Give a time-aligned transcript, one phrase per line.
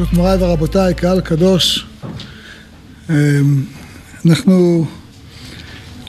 [0.00, 1.86] ברשות מוריי ורבותיי, קהל קדוש,
[3.10, 3.64] אמ,
[4.26, 4.86] אנחנו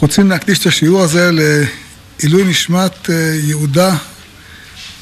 [0.02, 3.96] רוצים להקדיש את השיעור הזה לעילוי נשמת אה, יהודה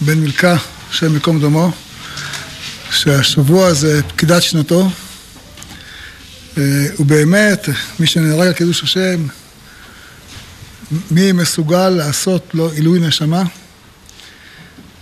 [0.02, 0.56] בן מילכה,
[0.90, 1.72] השם ייקום דמו,
[2.92, 4.90] שהשבוע זה פקידת שנתו,
[6.58, 6.64] אה,
[7.00, 7.70] ובאמת,
[8.00, 9.28] מי שנהרג על קידוש השם,
[11.12, 13.44] מי מסוגל לעשות לו עילוי נשמה?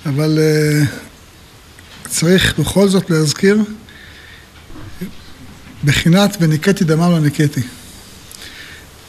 [0.06, 1.07] אבל אה,
[2.10, 3.58] צריך בכל זאת להזכיר
[5.84, 7.61] בחינת וניקטי דמם לא ניקיתי.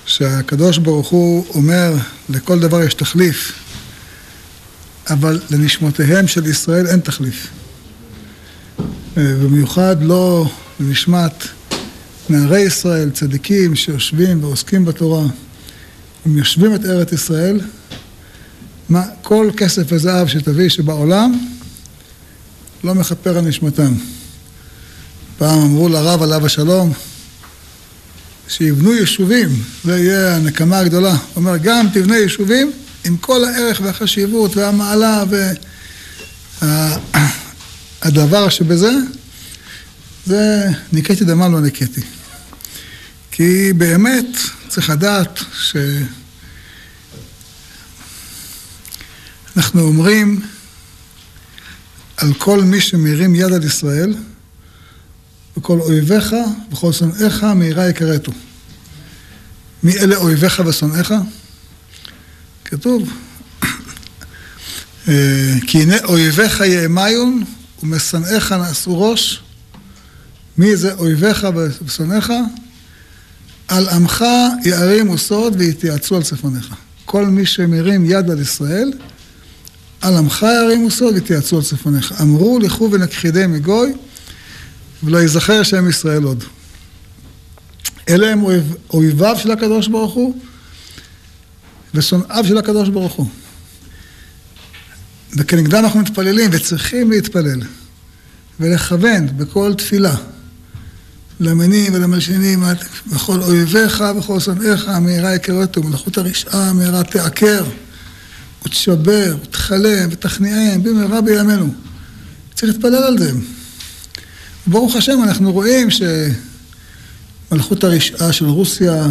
[0.07, 1.95] שהקדוש ברוך הוא אומר
[2.29, 3.53] לכל דבר יש תחליף,
[5.11, 7.47] אבל לנשמותיהם של ישראל אין תחליף.
[9.17, 11.45] במיוחד לא לנשמת
[12.29, 15.25] נערי ישראל, צדיקים שיושבים ועוסקים בתורה,
[16.27, 17.61] הם יושבים את ארץ ישראל,
[18.89, 21.39] מה, כל כסף וזהב שתביא שבעולם
[22.85, 23.95] לא מכפר על נשמתם.
[25.39, 26.93] פעם אמרו לרב עליו השלום,
[28.49, 31.11] שיבנו יישובים, זה יהיה הנקמה הגדולה.
[31.11, 32.73] הוא אומר, גם תבנה יישובים
[33.05, 35.25] עם כל הערך והחשיבות והמעלה
[38.03, 38.93] והדבר שבזה,
[40.27, 42.01] זה ניקיתי דמה לא ניקיתי.
[43.31, 44.37] כי באמת
[44.69, 45.41] צריך לדעת
[49.55, 50.41] שאנחנו אומרים
[52.19, 54.15] על כל מי שמרים יד על ישראל,
[55.57, 56.35] וכל אויביך
[56.73, 58.33] וכל שונאיך מהירה יכרתו.
[59.83, 61.15] מי אלה אויביך ושונאיך?
[62.65, 63.13] כתוב,
[65.09, 67.45] אה, כי הנה אויביך יאמיון
[67.83, 69.43] ומשנאיך נעשו ראש.
[70.59, 71.47] מי זה אויביך
[71.85, 72.33] ושונאיך?
[73.69, 74.25] על עמך
[74.65, 76.75] יערימו סוד ויתייעצו על צפוניך.
[77.05, 78.93] כל מי שמרים יד על ישראל,
[80.01, 82.15] על עמך ירימו סוד ויתייעצו על צפוניך.
[82.21, 83.93] אמרו לכו ונכחידי מגוי
[85.03, 86.45] ולא ייזכר שם ישראל עוד.
[88.09, 90.35] אלה הם אויב, אויביו של הקדוש ברוך הוא
[91.95, 93.27] ושונאיו של הקדוש ברוך הוא.
[95.37, 97.61] וכנגדם אנחנו מתפללים וצריכים להתפלל
[98.61, 100.15] ולכוון בכל תפילה
[101.41, 102.65] למנים ולמלשינים
[103.07, 107.65] וכל אויביך וכל שונאיך מהרה יקרתו מלאכות הרשעה מהרה תעקר
[108.67, 111.75] ותשבר ותכלם ותכניעם במהרה בימינו.
[112.55, 113.33] צריך להתפלל על זה.
[114.67, 115.89] ברוך השם אנחנו רואים
[117.51, 119.07] שמלכות הרשעה של רוסיה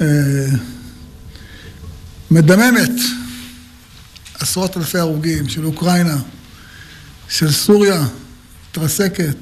[0.00, 0.06] אה,
[2.30, 2.90] מדממת
[4.34, 6.16] עשרות אלפי הרוגים, של אוקראינה,
[7.28, 8.06] של סוריה,
[8.70, 9.36] מתרסקת,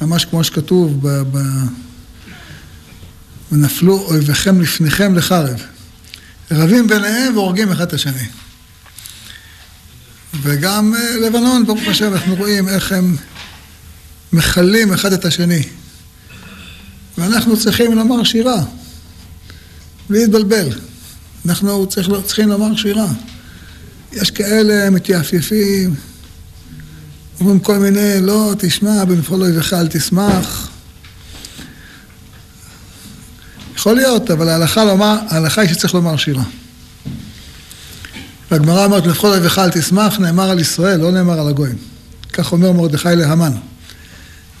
[0.00, 1.38] ממש כמו שכתוב, ב, ב,
[3.52, 5.73] ונפלו אויביכם לפניכם לחרב.
[6.50, 8.26] רבים ביניהם והורגים אחד את השני.
[10.42, 13.16] וגם אה, לבנון, ברוך השם, אנחנו רואים איך הם
[14.32, 15.62] מכלים אחד את השני.
[17.18, 18.64] ואנחנו צריכים לומר שירה,
[20.10, 20.68] בלי להתבלבל.
[21.46, 23.06] אנחנו צריך, צריכים לומר שירה.
[24.12, 25.94] יש כאלה מתייפייפים,
[27.40, 30.70] אומרים כל מיני, לא, תשמע, בנפול אויביך אל תשמח.
[33.84, 36.42] יכול להיות, אבל ההלכה, לומר, ההלכה היא שצריך לומר שירה.
[38.50, 41.76] והגמרא אומרת, לפחות אויביך אל תשמח, נאמר על ישראל, לא נאמר על הגויים.
[42.32, 43.52] כך אומר מרדכי להמן.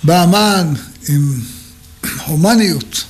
[0.02, 0.74] בא המן
[1.08, 1.40] עם
[2.26, 3.04] הומניות.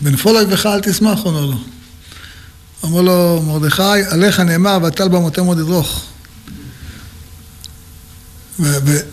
[0.00, 1.58] בנפול אויביך אל תשמח, אומר לו.
[2.82, 6.04] אומר לו, מרדכי, עליך נאמר, והטל במותם עוד ידרוך.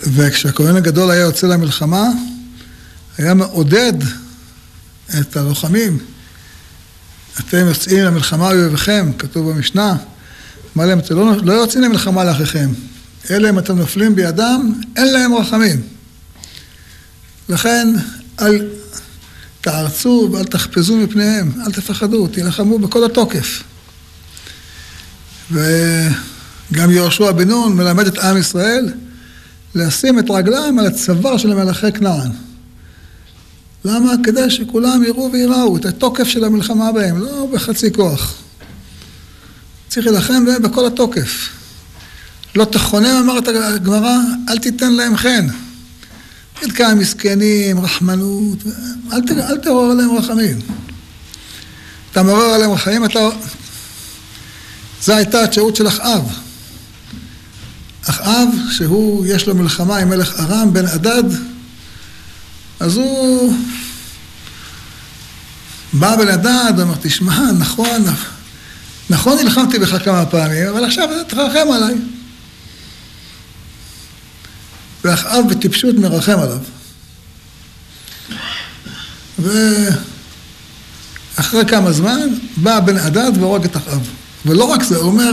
[0.01, 2.03] וכשהכהן הגדול היה יוצא למלחמה,
[3.17, 3.93] היה מעודד
[5.19, 5.97] את הלוחמים.
[7.39, 9.95] אתם יוצאים למלחמה אויביכם, כתוב במשנה.
[10.77, 12.69] אמר להם, אתם לא, לא יוצאים למלחמה לאחיכם.
[13.29, 15.81] אלה אם אתם נופלים בידם, אין להם רחמים.
[17.49, 17.87] לכן,
[18.41, 18.67] אל
[19.61, 23.63] תערצו ואל תחפזו מפניהם, אל תפחדו, תילחמו בכל התוקף.
[25.51, 28.93] וגם יהושע בן נון מלמד את עם ישראל
[29.75, 32.31] לשים את רגליים על הצוואר של מלאכי כנען.
[33.85, 34.13] למה?
[34.23, 38.33] כדי שכולם יראו ויראו את התוקף של המלחמה בהם, לא בחצי כוח.
[39.89, 41.49] צריך להילחם בהם בכל התוקף.
[42.55, 44.17] לא תכונן, אמרת הגמרא,
[44.49, 45.47] אל תיתן להם חן.
[46.59, 48.57] חלקם מסכנים, רחמנות,
[49.13, 50.59] אל, ת, אל תעורר עליהם רחמים.
[52.11, 53.19] אתה מעורר עליהם רחמים, אתה...
[55.03, 56.21] זו הייתה התשעות של אחאב.
[58.09, 61.23] אחאב, שהוא, יש לו מלחמה עם מלך ארם, בן הדד,
[62.79, 63.53] אז הוא
[65.93, 68.05] בא הדד, אמר, תשמע, נכון,
[69.09, 71.95] נכון נלחמתי בך כמה פעמים, אבל עכשיו תרחם עליי.
[75.03, 76.59] ואחאב בטיפשות מרחם עליו.
[81.37, 82.19] ואחרי כמה זמן
[82.57, 84.09] בא בן הדד והורג את אחאב.
[84.45, 85.31] ולא רק זה, הוא אומר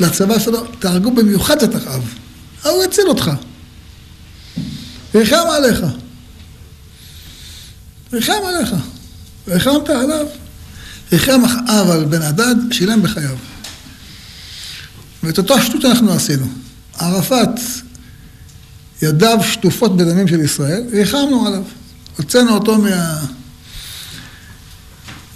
[0.00, 2.02] לצבא שלו, תהרגו במיוחד את אחאב.
[2.64, 3.30] הוא הציל אותך.
[5.14, 5.80] ריחם עליך.
[8.12, 8.74] ריחם עליך.
[9.48, 10.26] ריחמת עליו.
[11.12, 13.36] ריחם אחאב על בן הדד, שילם בחייו.
[15.22, 16.46] ואת אותה שטות אנחנו עשינו.
[16.98, 17.60] ערפאת,
[19.02, 21.62] ידיו שטופות בדמים של ישראל, ריחמנו עליו.
[22.16, 23.24] הוצאנו אותו מה...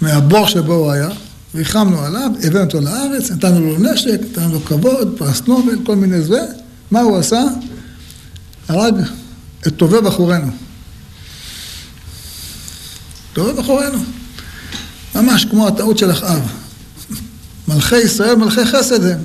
[0.01, 1.09] מהבור שבו הוא היה,
[1.55, 6.21] ריחמנו עליו, הבאנו אותו לארץ, נתנו לו נשק, נתנו לו כבוד, פרס נובל, כל מיני
[6.21, 6.45] זה.
[6.91, 7.41] מה הוא עשה?
[8.67, 8.95] הרג
[9.67, 10.51] את טובי בחורינו.
[13.33, 13.99] טובי בחורינו.
[15.15, 16.51] ממש כמו הטעות של אחאב.
[17.67, 19.19] מלכי ישראל, מלכי חסד הם.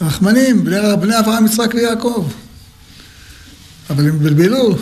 [0.00, 2.28] רחמנים, בני, בני אברהם, יצחק ויעקב.
[3.90, 4.76] אבל הם בלבלו,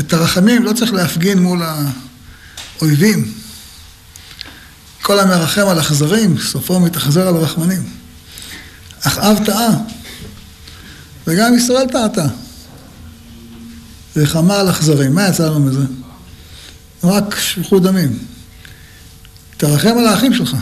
[0.00, 1.62] את הרחמים לא צריך להפגין מול
[2.78, 3.32] האויבים.
[5.02, 7.82] כל המרחם על אכזרים, סופו מתאכזר על הרחמנים.
[9.02, 9.70] אחאב טעה,
[11.26, 12.26] וגם ישראל טעתה.
[14.16, 15.84] וחמה על אכזרים, מה יצא לנו מזה?
[17.04, 18.18] רק שפיכות דמים.
[19.56, 20.56] תרחם על האחים שלך.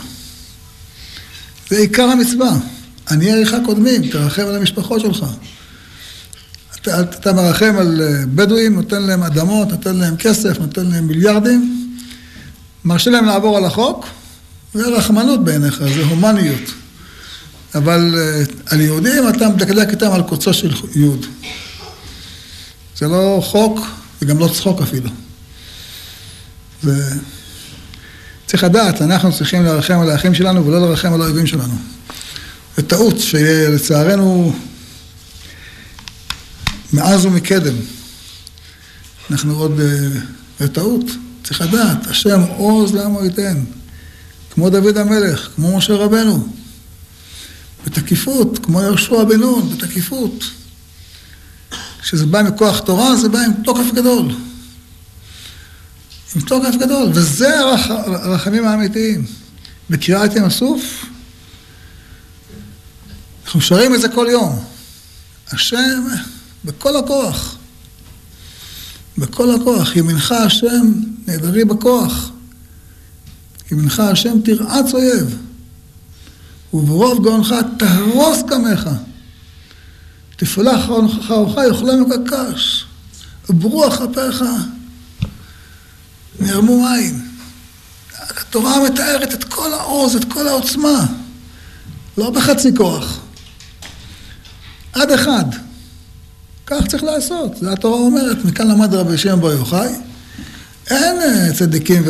[1.69, 2.51] זה עיקר המצווה.
[3.09, 5.25] עניי עריך קודמים, תרחם על המשפחות שלך.
[6.81, 11.89] אתה, אתה מרחם על אה, בדואים, נותן להם אדמות, נותן להם כסף, נותן להם מיליארדים,
[12.85, 14.05] מרשה להם לעבור על החוק,
[14.73, 16.71] זה רחמנות בעיניך, זה הומניות.
[17.75, 21.25] אבל אה, על יהודים אתה מדקדק איתם על קוצו של יהוד.
[22.97, 23.79] זה לא חוק,
[24.19, 25.09] זה גם לא צחוק אפילו.
[26.83, 26.91] ו...
[28.47, 31.73] צריך לדעת, אנחנו צריכים לרחם על האחים שלנו ולא לרחם על האויבים שלנו.
[32.77, 34.53] זה טעות שלצערנו
[36.93, 37.75] מאז ומקדם.
[39.31, 39.79] אנחנו עוד
[40.61, 41.05] בטעות,
[41.43, 43.63] צריך לדעת, השם עוז לעמו ייתן,
[44.53, 46.47] כמו דוד המלך, כמו משה רבנו,
[47.85, 50.43] בתקיפות, כמו יהושע בן נון, בתקיפות.
[52.01, 54.31] כשזה בא מכוח תורה, זה בא עם תוקף גדול.
[56.35, 59.25] עם תוקף גדול, וזה הרח, הרחמים האמיתיים.
[59.89, 61.05] בקריאת ים הסוף,
[63.45, 64.63] אנחנו שרים את זה כל יום.
[65.51, 66.03] השם
[66.65, 67.57] בכל הכוח.
[69.17, 69.95] בכל הכוח.
[69.95, 70.93] ימינך השם
[71.27, 72.31] נעדרי בכוח.
[73.71, 75.37] ימינך השם תרעץ אויב.
[76.73, 78.89] וברוב גאונך תהרוס קמך.
[80.35, 80.85] תפלח
[81.27, 82.85] חרוך יאכלם כקש.
[83.49, 84.43] וברוח אפיך
[86.39, 87.27] נערמו מים.
[88.19, 91.05] התורה מתארת את כל העוז, את כל העוצמה.
[92.17, 93.19] לא בחצי כוח.
[94.93, 95.45] עד אחד.
[96.65, 99.89] כך צריך לעשות, זה התורה אומרת, מכאן למד רבי שם בר יוחאי.
[100.89, 102.03] אין אה, צדיקים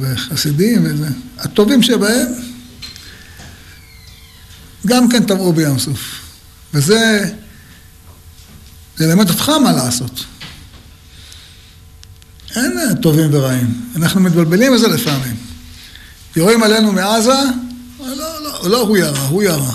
[0.00, 1.08] וחסידים וזה.
[1.38, 2.26] הטובים שבהם
[4.86, 6.20] גם כן טבעו בים סוף.
[6.74, 7.30] וזה,
[8.96, 10.24] זה ללמד אותך מה לעשות.
[12.64, 13.80] אין אה, טובים ורעים.
[13.96, 15.36] אנחנו מתבלבלים בזה לפעמים.
[16.36, 17.30] יורים עלינו מעזה,
[18.00, 19.74] לא, לא, לא הוא ירה, הוא ירה.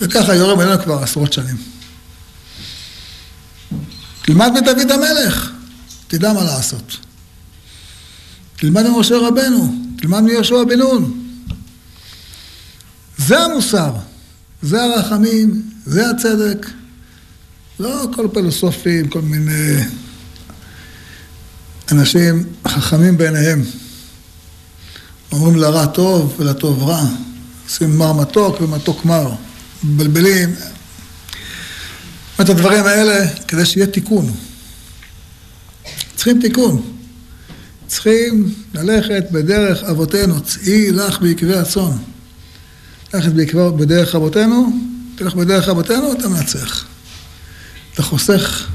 [0.00, 1.56] וככה יורים עלינו כבר עשרות שנים.
[4.22, 5.50] תלמד מדוד המלך,
[6.08, 6.96] תדע מה לעשות.
[8.56, 11.26] תלמד ממשה רבנו, תלמד מיהושע בן נון.
[13.18, 13.92] זה המוסר,
[14.62, 16.66] זה הרחמים, זה הצדק.
[17.80, 19.84] לא כל פילוסופים, כל מיני
[21.92, 23.62] אנשים חכמים בעיניהם.
[25.32, 27.06] אומרים לרע טוב ולטוב רע.
[27.68, 29.32] עושים מר מתוק ומתוק מר.
[29.84, 30.54] מבלבלים.
[32.40, 34.32] את הדברים האלה כדי שיהיה תיקון.
[36.16, 36.92] צריכים תיקון.
[37.86, 41.96] צריכים ללכת בדרך אבותינו, צאי לך בעקבי הצאן.
[43.14, 43.32] ללכת
[43.76, 44.80] בדרך אבותינו,
[45.16, 46.84] תלך בדרך אבותינו, אתה מנצח.
[47.94, 48.66] אתה חוסך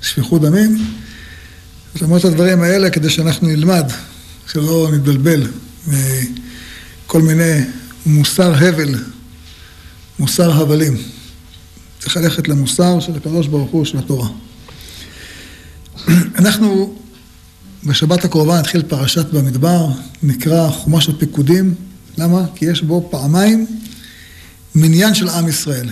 [0.00, 0.94] שפיכות דמים.
[2.02, 3.84] אומרת את הדברים האלה כדי שאנחנו נלמד,
[4.52, 5.46] שלא נתבלבל
[5.86, 7.60] מכל מיני
[8.06, 8.94] מוסר הבל,
[10.18, 10.96] מוסר הבלים.
[12.00, 14.28] צריך ללכת למוסר של הקדוש ברוך הוא, של התורה.
[16.38, 16.94] אנחנו
[17.84, 19.86] בשבת הקרובה נתחיל פרשת במדבר,
[20.22, 21.74] נקרא חומש הפיקודים.
[22.18, 22.44] למה?
[22.54, 23.66] כי יש בו פעמיים
[24.74, 25.88] מניין של עם ישראל.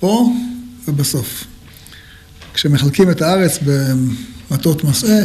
[0.00, 0.32] פה
[0.88, 1.44] ובסוף.
[2.54, 5.24] כשמחלקים את הארץ במטות מסעה,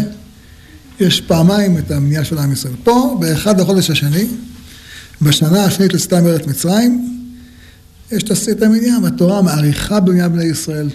[1.00, 2.74] יש פעמיים את המניין של עם ישראל.
[2.84, 4.28] פה, באחד החודש השני,
[5.22, 7.18] בשנה השנית לצאתם ארץ מצרים,
[8.12, 10.90] יש את המניין, התורה מעריכה בבניין בני ישראל,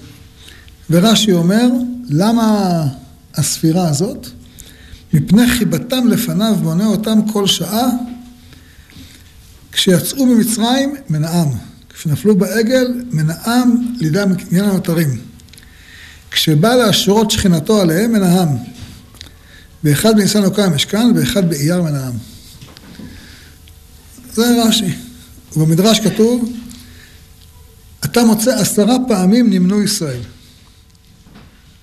[0.91, 1.69] ורש"י אומר,
[2.09, 2.87] למה
[3.35, 4.27] הספירה הזאת?
[5.13, 7.89] מפני חיבתם לפניו מונה אותם כל שעה,
[9.73, 11.49] כשיצאו ממצרים מנעם,
[11.95, 14.21] כשנפלו בעגל מנעם לידי
[14.51, 15.32] עניין הנותרים.
[16.33, 18.49] כשבא להשרות שכינתו עליהם מנעם.
[19.83, 22.13] באחד בניסן הוקם המשכן ואחד באייר מנעם.
[24.33, 24.95] זה רש"י.
[25.57, 26.53] ובמדרש כתוב,
[28.05, 30.21] אתה מוצא עשרה פעמים נמנו ישראל.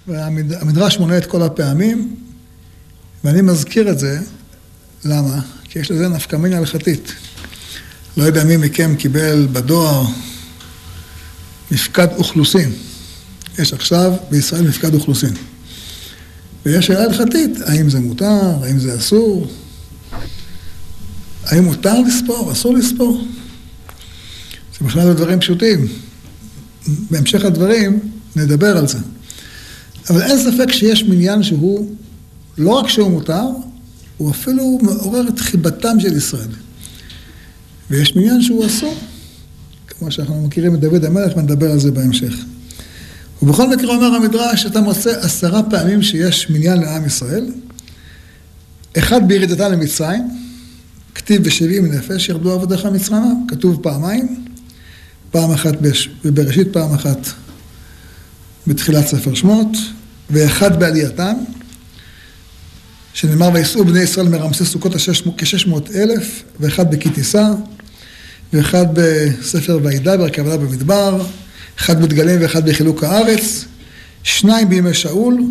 [0.08, 2.16] והמדרש מונה את כל הפעמים,
[3.24, 4.20] ואני מזכיר את זה,
[5.06, 5.40] למה?
[5.64, 7.14] כי יש לזה נפקא מינה הלכתית.
[8.18, 10.06] לא יודע מי מכם קיבל בדואר
[11.72, 12.72] מפקד אוכלוסין.
[13.60, 15.34] יש עכשיו בישראל מפקד אוכלוסין.
[16.66, 19.48] ויש שאלה הלכתית, האם זה מותר, האם זה אסור,
[21.44, 23.28] האם מותר לספור, אסור לספור.
[24.80, 25.88] זה בכלל לא דברים פשוטים.
[27.12, 28.00] בהמשך הדברים
[28.36, 28.98] נדבר על זה.
[30.10, 31.96] אבל אין ספק שיש מניין שהוא,
[32.58, 33.46] לא רק שהוא מותר,
[34.18, 36.50] הוא אפילו מעורר את חיבתם של ישראל.
[37.90, 38.96] ויש מניין שהוא אסור,
[39.88, 42.36] כמו שאנחנו מכירים את דוד המלך ונדבר על זה בהמשך.
[43.42, 47.46] ובכל מקרה אומר המדרש, אתה מוצא עשרה פעמים שיש מניין לעם ישראל.
[48.98, 50.30] אחד בירידתה למצרים,
[51.16, 54.46] כתיב בשבעים נפש ירדו עבדיך מצרמה, כתוב פעמיים,
[55.32, 55.74] פעם אחת
[56.26, 57.18] בבראשית, פעם אחת
[58.68, 59.78] בתחילת ספר שמות,
[60.30, 61.34] ואחד בעלייתם,
[63.14, 64.96] שנאמר ויסעו בני ישראל מרמסי סוכות
[65.38, 67.10] כשש מאות אלף, ואחד בכי
[68.54, 71.26] ואחד בספר וידע ברכבלה במדבר,
[71.80, 73.66] אחד בדגלים ואחד בחילוק הארץ,
[74.24, 75.44] שניים בימי שאול,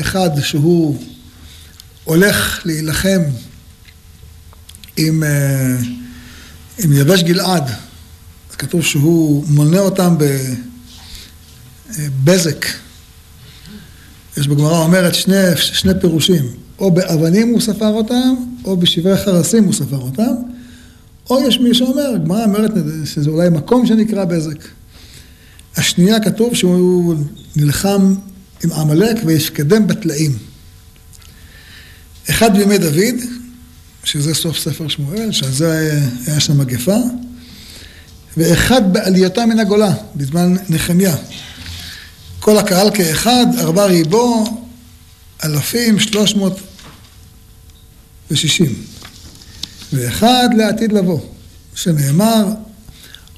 [0.00, 0.98] אחד שהוא
[2.04, 3.20] הולך להילחם
[4.96, 5.76] עם, אה,
[6.78, 7.70] עם יבש גלעד,
[8.58, 10.16] כתוב שהוא מונה אותם
[11.88, 12.66] בבזק.
[14.36, 16.44] יש בגמרא אומרת שני, שני פירושים,
[16.78, 20.34] או באבנים הוא ספר אותם, או בשברי חרסים הוא ספר אותם,
[21.30, 22.70] או יש מי שאומר, הגמרא אומרת
[23.04, 24.79] שזה אולי מקום שנקרא בזק.
[25.80, 27.14] השנייה כתוב שהוא
[27.56, 28.14] נלחם
[28.64, 30.38] עם עמלק וישקדם בתלאים.
[32.30, 33.14] אחד בימי דוד,
[34.04, 36.96] שזה סוף ספר שמואל, שעל זה היה שם מגפה,
[38.36, 41.16] ואחד בעלייתה מן הגולה, בזמן נחמיה.
[42.40, 44.60] כל הקהל כאחד, ארבע ריבו,
[45.44, 46.60] אלפים, שלוש מאות
[48.30, 48.74] ושישים.
[49.92, 51.20] ואחד לעתיד לבוא,
[51.74, 52.46] שנאמר,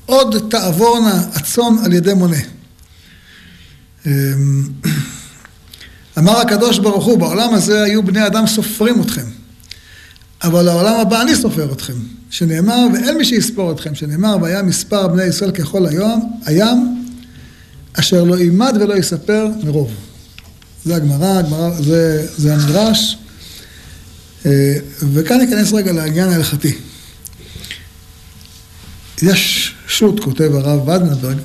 [0.07, 2.37] עוד תעבורנה הצאן על ידי מונה.
[4.07, 4.69] אמ,
[6.19, 9.27] אמר הקדוש ברוך הוא, בעולם הזה היו בני אדם סופרים אתכם,
[10.43, 11.93] אבל לעולם הבא אני סופר אתכם,
[12.31, 17.05] שנאמר, ואין מי שיספור אתכם, שנאמר, והיה מספר בני ישראל ככל היום, הים,
[17.93, 19.95] אשר לא יימד ולא יספר מרוב.
[20.85, 23.19] זה הגמרא, הגמרא, זה, זה המדרש,
[24.47, 24.77] אה,
[25.13, 26.77] וכאן ניכנס רגע לעניין ההלכתי.
[29.23, 29.62] יש
[30.03, 31.37] שו"ת, כותב הרב ודנברג,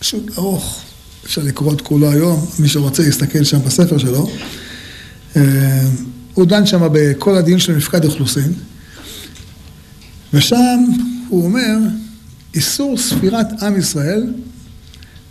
[0.00, 0.82] שו"ת ארוך,
[1.24, 4.30] אפשר לקרוא את כולו היום, מי שרוצה יסתכל שם בספר שלו.
[5.36, 5.88] אה,
[6.34, 8.52] הוא דן שם בכל הדין של מפקד אוכלוסין,
[10.32, 10.84] ושם
[11.28, 11.76] הוא אומר,
[12.54, 14.32] איסור ספירת עם ישראל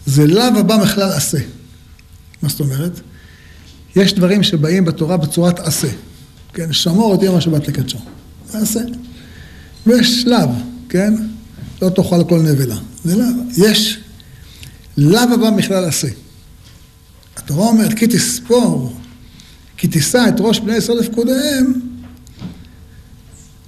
[0.06, 1.40] זה לאו הבא מכלל עשה.
[2.42, 3.00] מה זאת אומרת?
[3.96, 5.90] יש דברים שבאים בתורה בצורת עשה.
[6.54, 8.00] כן, שמור את יום השבת לקדשו.
[8.50, 8.82] זה עשה.
[9.88, 10.50] ויש לאו,
[10.90, 11.14] כן?
[11.82, 12.78] לא תאכל כל נבלה.
[13.04, 13.26] זה לאו.
[13.58, 14.00] יש
[14.98, 16.08] לאו הבא מכלל עשה.
[17.38, 18.94] התורה אומרת, כי תספור,
[19.78, 21.74] כי תישא את ראש בני ישראל לפקודיהם,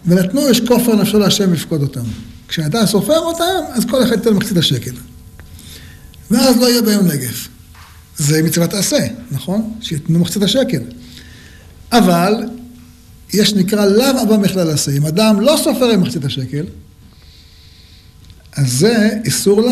[0.05, 2.03] ונתנו יש כופר נפשו להשם לפקוד אותם.
[2.47, 4.93] כשאתה סופר אותם, אז כל אחד ייתן מחצית השקל.
[6.31, 7.47] ואז לא יהיה בהם נגף.
[8.17, 9.73] זה מצוות עשה, נכון?
[9.81, 10.81] שייתנו מחצית השקל.
[11.91, 12.33] אבל
[13.33, 14.91] יש נקרא לאו אבא מכלל עשה.
[14.91, 16.65] אם אדם לא סופר עם מחצית השקל,
[18.55, 19.71] אז זה איסור לאו.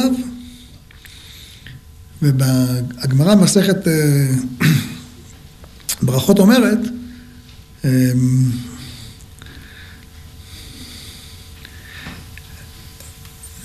[2.21, 4.27] ובגמרא מסכת אה,
[6.01, 6.79] ברכות אומרת,
[7.85, 8.51] אמ,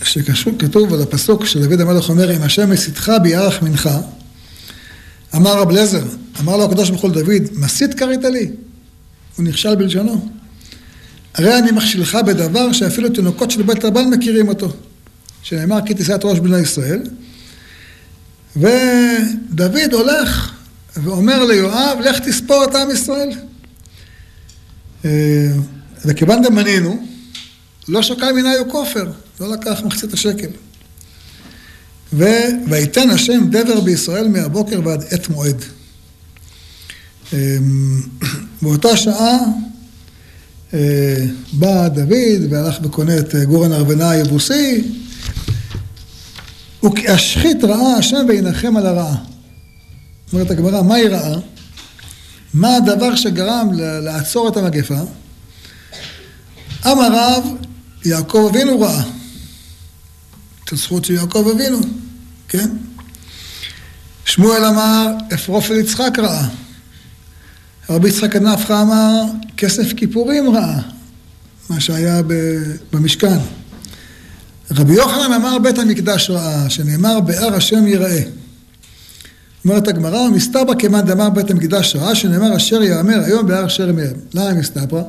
[0.02, 4.00] שכתוב על הפסוק של דוד המלך אומר, אם השם מסיתך ביערך מנחה,
[5.36, 6.04] אמר רב לזר,
[6.40, 8.50] אמר לו הקדוש ברוך הוא לדוד, מסית קראת לי?
[9.36, 10.28] הוא נכשל בלשונו.
[11.34, 14.72] הרי אני מכשילך בדבר שאפילו תינוקות של בית רבן מכירים אותו.
[15.42, 17.02] שנאמר כי תישא ראש בני ישראל.
[18.56, 20.52] ודוד הולך
[20.96, 23.30] ואומר ליואב, לך תספור את עם ישראל.
[25.04, 25.10] אה,
[26.04, 27.06] וכיוון דמנינו,
[27.88, 30.48] לא שקל מנהיו כופר, לא לקח מחצית השקל.
[32.12, 35.64] ויתן השם דבר בישראל מהבוקר ועד עת מועד.
[37.32, 38.00] אמ,
[38.62, 39.38] באותה שעה
[40.74, 44.84] אה, בא דוד והלך וקונה את גורן ארוונה היבוסי,
[46.84, 49.16] וכאשחית רעה השם וינחם על הרעה.
[50.32, 51.38] אומרת הגמרא, מהי רעה?
[52.54, 53.68] מה הדבר שגרם
[54.02, 55.00] לעצור את המגפה?
[56.86, 57.44] אמר רב,
[58.04, 59.02] יעקב אבינו ראה.
[60.64, 61.80] את הזכות של יעקב אבינו,
[62.48, 62.68] כן?
[64.24, 66.48] שמואל אמר, אפרוף אל יצחק ראה.
[67.90, 69.22] רבי יצחק הנפחא אמר,
[69.56, 70.80] כסף כיפורים ראה,
[71.70, 72.22] מה שהיה
[72.92, 73.38] במשכן.
[74.70, 78.22] רבי יוחנן אמר בית המקדש ראה, שנאמר באר השם יראה.
[79.64, 84.12] אומרת הגמרא, מסתברא כמאן דאמר בית המקדש רעה, שנאמר אשר יאמר היום בהר אשר יאמר.
[84.34, 85.02] למה מסתברא?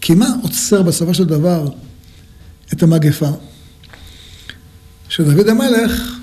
[0.00, 1.68] כי מה עוצר בסופו של דבר
[2.72, 3.30] את המגפה?
[5.08, 6.18] שדוד המלך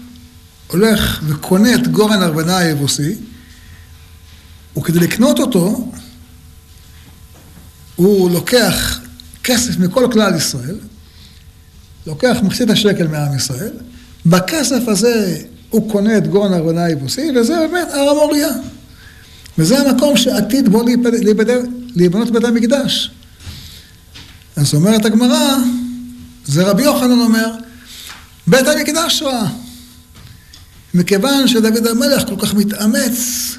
[0.68, 3.16] הולך וקונה את גורן ארבנה היבוסי,
[4.78, 5.92] וכדי לקנות אותו,
[7.96, 9.00] הוא לוקח
[9.44, 10.76] כסף מכל כלל ישראל,
[12.08, 13.74] לוקח מחצית השקל מעם ישראל,
[14.26, 18.50] בכסף הזה הוא קונה את גורן ארונה היבוסי, וזה באמת הר המוריה.
[19.58, 20.84] וזה המקום שעתיד בו
[21.96, 23.12] להיבנות בית המקדש.
[24.56, 25.56] אז אומרת הגמרא,
[26.46, 27.56] זה רבי יוחנן אומר,
[28.48, 29.48] בית המקדש רע.
[30.94, 33.52] מכיוון שדוד המלך כל כך מתאמץ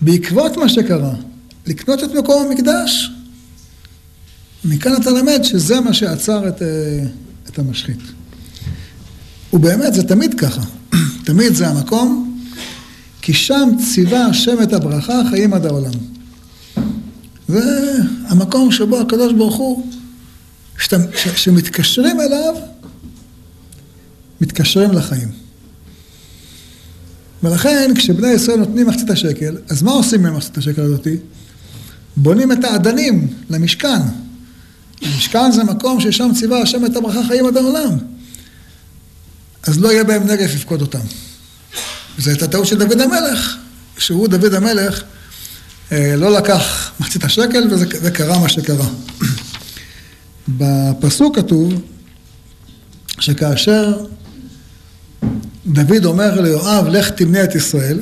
[0.00, 1.14] בעקבות מה שקרה,
[1.66, 3.10] לקנות את מקום המקדש,
[4.64, 6.62] מכאן אתה למד שזה מה שעצר את,
[7.52, 7.98] אה, את המשחית.
[9.52, 10.62] ובאמת, זה תמיד ככה.
[11.24, 12.38] תמיד זה המקום,
[13.22, 15.92] כי שם ציווה השם את הברכה, חיים עד העולם.
[17.48, 19.86] זה המקום שבו הקדוש ברוך הוא,
[21.34, 22.54] כשמתקשרים אליו,
[24.40, 25.28] מתקשרים לחיים.
[27.42, 31.16] ולכן, כשבני ישראל נותנים מחצית השקל, אז מה עושים עם מחצית השקל הזאתי?
[32.16, 34.21] בונים את האדנים למשכן.
[35.02, 37.98] המשכן זה מקום ששם ציווה השם את הברכה חיים עד העולם.
[39.62, 40.98] אז לא יהיה בהם נגף לפקוד אותם.
[42.18, 43.56] וזו הייתה טעות של דוד המלך,
[43.98, 45.02] שהוא, דוד המלך,
[45.92, 48.86] אה, לא לקח מחצית השקל וזה, וקרה מה שקרה.
[50.58, 51.82] בפסוק כתוב
[53.20, 54.04] שכאשר
[55.66, 58.00] דוד אומר ליואב, לך תמנה את ישראל,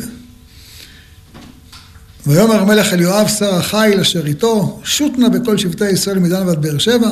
[2.26, 6.62] ויאמר המלך אל יואב שר החיל אשר איתו, שוט נא בכל שבטי ישראל מדן ועד
[6.62, 7.10] באר שבע,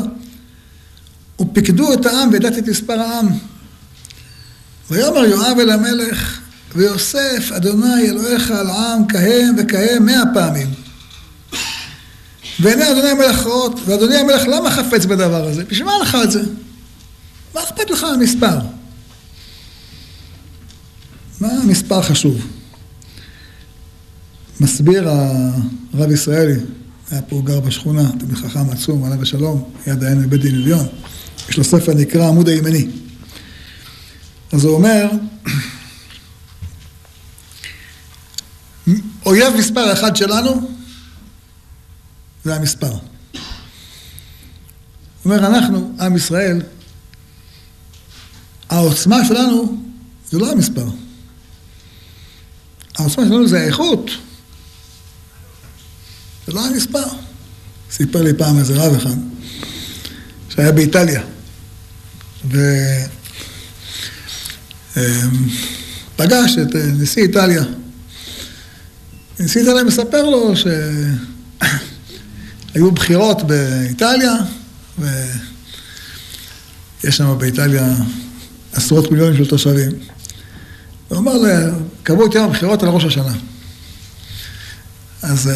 [1.41, 3.29] ופיקדו את העם וידעת את מספר העם.
[4.91, 6.41] ויאמר יואב אל המלך,
[6.75, 10.67] ויוסף, אדוני אלוהיך על העם כהם וכהם מאה פעמים.
[12.61, 15.65] ועיני אדוני המלך רעות, ואדוני המלך למה חפץ בדבר הזה?
[15.65, 16.43] בשביל מה לך את זה?
[17.55, 18.59] מה אכפת לך המספר?
[21.41, 22.58] מה המספר חשוב?
[24.61, 26.61] מסביר הרב ישראלי,
[27.11, 30.87] היה פה גר בשכונה, תמיד חכם עצום, עליו השלום, יד העין בבית דין עליון.
[31.49, 32.89] יש לו ספר נקרא עמוד הימני.
[34.53, 35.09] אז הוא אומר,
[39.27, 40.71] אויב מספר אחד שלנו
[42.45, 42.91] זה המספר.
[42.93, 43.01] הוא
[45.25, 46.63] אומר, אנחנו, עם ישראל,
[48.71, 49.83] העוצמה שלנו
[50.31, 50.87] זה לא המספר.
[52.99, 54.11] העוצמה שלנו זה האיכות.
[56.49, 57.05] זה לא המספר.
[57.91, 59.17] סיפר לי פעם איזה רב אחד,
[60.49, 61.23] שהיה באיטליה,
[66.17, 67.63] ופגש את נשיא איטליה.
[69.41, 70.55] נשיא איטליה מספר לו
[72.73, 74.35] שהיו בחירות באיטליה,
[74.99, 77.95] ויש שם באיטליה
[78.73, 79.91] עשרות מיליונים של תושבים.
[81.09, 81.33] הוא אמר
[82.03, 83.35] קבעו את יום הבחירות על ראש השנה.
[85.23, 85.51] אז uh,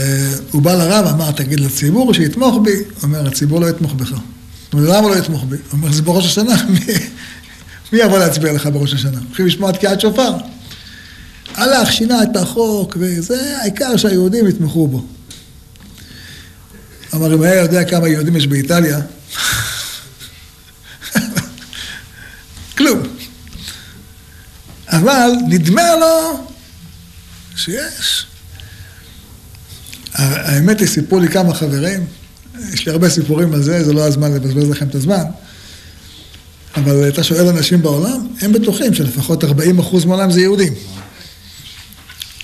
[0.51, 2.71] הוא בא לרב, אמר, תגיד לציבור שיתמוך בי.
[2.71, 4.11] הוא אומר, הציבור לא יתמוך בך.
[4.11, 4.19] הוא
[4.73, 5.57] אומר, למה לא יתמוך בי?
[5.57, 6.57] הוא אומר, זה בראש השנה,
[7.93, 9.19] מי, יבוא להצביע לך בראש השנה?
[9.27, 10.31] הולכים לשמוע תקיעת שופר.
[11.55, 15.05] הלך, שינה את החוק, וזה העיקר שהיהודים יתמכו בו.
[17.15, 19.01] אמר, אם היה יודע כמה יהודים יש באיטליה,
[22.79, 23.03] כלום.
[24.89, 26.47] אבל נדמה לו
[27.57, 28.27] שיש.
[30.15, 32.07] האמת היא, סיפרו לי כמה חברים,
[32.73, 35.25] יש לי הרבה סיפורים על זה, זה לא הזמן לבזבז לכם את הזמן,
[36.77, 39.47] אבל אתה שואל אנשים בעולם, הם בטוחים שלפחות 40%
[40.07, 40.73] מעולם זה יהודים.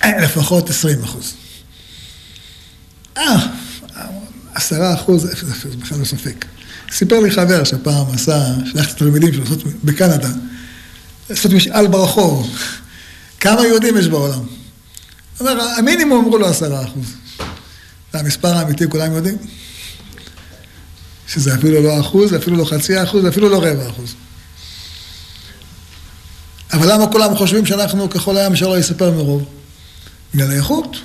[0.05, 1.33] לפחות 20 אחוז.
[3.17, 3.47] אה,
[4.55, 6.45] עשרה אחוז, זה בכלל לא ספק.
[6.91, 9.45] סיפר לי חבר שפעם עשה, שלח את התלמידים שלו
[9.83, 10.29] בקנדה,
[11.29, 12.57] לעשות משאל ברחוב.
[13.39, 14.39] כמה יהודים יש בעולם?
[15.39, 17.05] אומר, המינימום אמרו לו עשרה אחוז.
[18.13, 19.37] המספר האמיתי, כולם יודעים.
[21.27, 24.15] שזה אפילו לא אחוז, אפילו לא חצי אחוז, אפילו לא רבע אחוז.
[26.73, 29.45] אבל למה כולם חושבים שאנחנו ככל הים שלא יספר מרוב?
[30.33, 30.97] בגלל האיכות.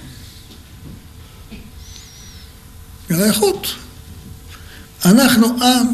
[3.09, 3.67] בגלל האיכות.
[5.05, 5.87] אנחנו עם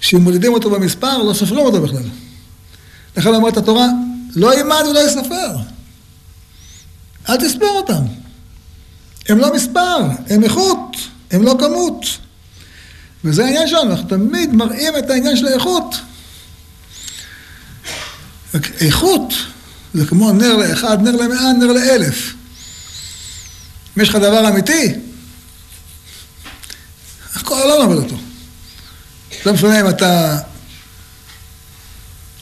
[0.00, 2.08] שאם מודדים אותו במספר, לא סופרים אותו בכלל.
[3.16, 3.86] לכן אומרת התורה,
[4.34, 5.56] לא יימד ולא יספר.
[7.28, 8.23] אל תספור אותם.
[9.28, 9.96] הם לא מספר,
[10.30, 10.96] הם איכות,
[11.30, 12.06] הם לא כמות.
[13.24, 15.94] וזה העניין שלנו, אנחנו תמיד מראים את העניין של האיכות.
[18.80, 19.34] איכות
[19.94, 22.34] זה כמו נר לאחד, נר למאה, נר לאלף.
[23.96, 24.94] אם יש לך דבר אמיתי,
[27.44, 28.16] כל העולם עובד אותו.
[29.46, 30.38] לא משנה אם אתה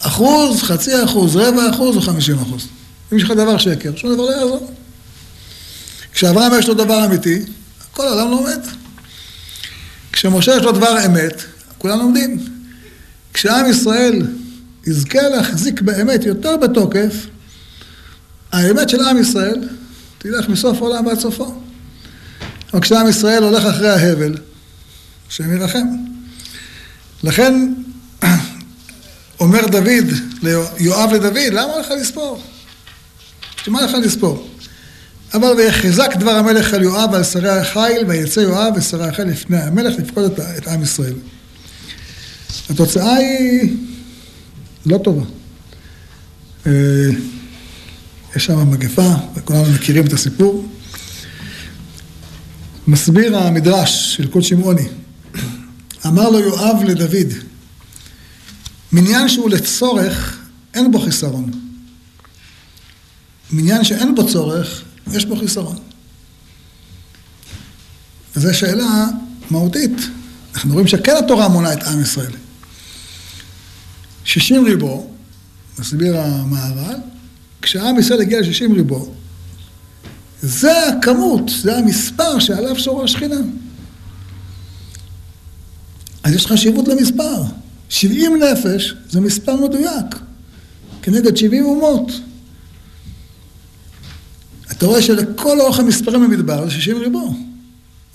[0.01, 2.67] אחוז, חצי אחוז, רבע אחוז או חמישים אחוז.
[3.13, 4.73] אם יש לך דבר שקר, שום דבר לא יעזור.
[6.15, 7.43] כשאברהם יש לו דבר אמיתי,
[7.93, 8.61] כל העולם לומד.
[10.13, 11.43] כשמשה יש לו דבר אמת,
[11.79, 12.39] כולם לומדים.
[13.35, 14.23] כשעם ישראל
[14.87, 17.27] יזכה להחזיק באמת יותר בתוקף,
[18.53, 19.69] האמת של עם ישראל
[20.19, 21.55] תלך מסוף העולם ועד סופו.
[22.73, 24.35] אבל כשעם ישראל הולך אחרי ההבל,
[25.29, 25.87] השם ירחם.
[27.23, 27.73] לכן
[29.41, 30.07] אומר דוד,
[30.79, 32.43] יואב לדוד, למה לך לספור?
[33.65, 34.52] שמה לך לספור?
[35.35, 39.99] אבל ויחזק דבר המלך על יואב ועל שרי החיל, ויצא יואב ושרי החיל לפני המלך
[39.99, 41.15] לפקוד את, את עם ישראל.
[42.71, 43.77] התוצאה היא
[44.87, 45.25] לא טובה.
[46.67, 46.73] אה,
[48.37, 50.69] יש שם מגפה, וכולנו מכירים את הסיפור.
[52.87, 54.89] מסביר המדרש של קוד שמעוני,
[56.07, 57.33] אמר לו יואב לדוד,
[58.93, 60.39] מניין שהוא לצורך,
[60.75, 61.51] אין בו חיסרון.
[63.53, 65.77] מניין שאין בו צורך, יש בו חיסרון.
[68.37, 69.07] וזו שאלה
[69.51, 69.93] מהותית.
[70.55, 72.33] אנחנו רואים שכן התורה מונה את עם ישראל.
[74.25, 75.11] שישים ריבו,
[75.79, 76.97] מסביר המהר"ל,
[77.63, 79.13] כשעם ישראל הגיע לשישים ריבו,
[80.43, 83.41] זה הכמות, זה המספר שעליו שורה השכינה.
[86.23, 87.43] אז יש חשיבות למספר.
[87.89, 90.19] 70 נפש זה מספר מדויק,
[91.03, 92.13] כנגד 70 אומות.
[94.83, 97.35] אתה רואה שלכל אורך המספרים במדבר זה 60 ריבו,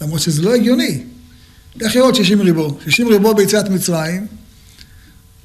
[0.01, 1.03] למרות שזה לא הגיוני.
[1.81, 2.77] איך עוד 60 ריבו?
[2.83, 4.27] 60 ריבו ביציאת מצרים,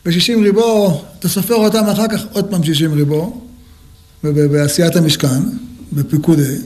[0.06, 3.46] ו-60 ריבו, אתה סופר אותם אחר כך עוד פעם 60 ריבו,
[4.22, 5.42] בעשיית המשכן,
[5.92, 6.56] בפיקודי.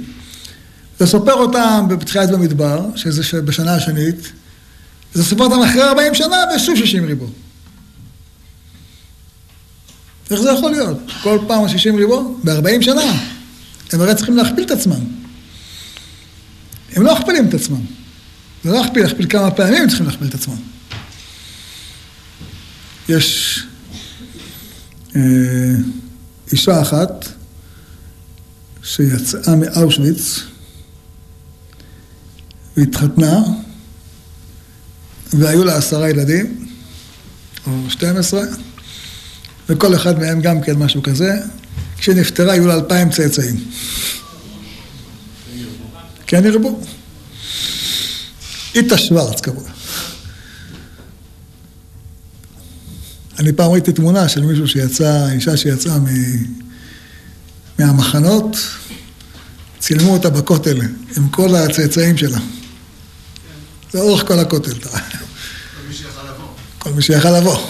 [0.97, 4.33] אתה סופר אותם בתחילת במדבר, שזה בשנה השנית,
[5.15, 7.27] ואתה סופר אותם אחרי 40 שנה, ושוב 60 ריבו.
[10.31, 10.99] איך זה יכול להיות?
[11.23, 12.39] כל פעם 60 ריבו?
[12.45, 13.36] ב-40 שנה.
[13.93, 15.01] הם הרי צריכים להכפיל את עצמם.
[16.93, 17.81] הם לא מכפילים את עצמם.
[18.65, 20.57] זה לא להכפיל, להכפיל כמה פעמים הם צריכים להכפיל את עצמם.
[23.09, 23.63] יש
[25.17, 25.21] אה,
[26.53, 27.29] אישה אחת
[28.83, 30.41] שיצאה מאושוויץ
[32.77, 33.43] והתחתנה
[35.33, 36.67] והיו לה עשרה ילדים,
[37.67, 38.41] או 12,
[39.69, 41.43] וכל אחד מהם גם כן משהו כזה,
[42.07, 43.65] כשנפטרה היו לה אלפיים צאצאים.
[46.27, 46.81] כן ירבו.
[48.75, 49.71] איתה שוורץ קראו לה.
[53.39, 56.07] אני פעם ראיתי תמונה של מישהו שיצא, אישה שיצאה מ...
[57.79, 58.57] מהמחנות,
[59.79, 60.81] צילמו אותה בכותל
[61.17, 62.39] עם כל הצאצאים שלה.
[63.93, 64.75] זה אורך כל הכותל.
[66.79, 67.67] כל מי שיכל לבוא.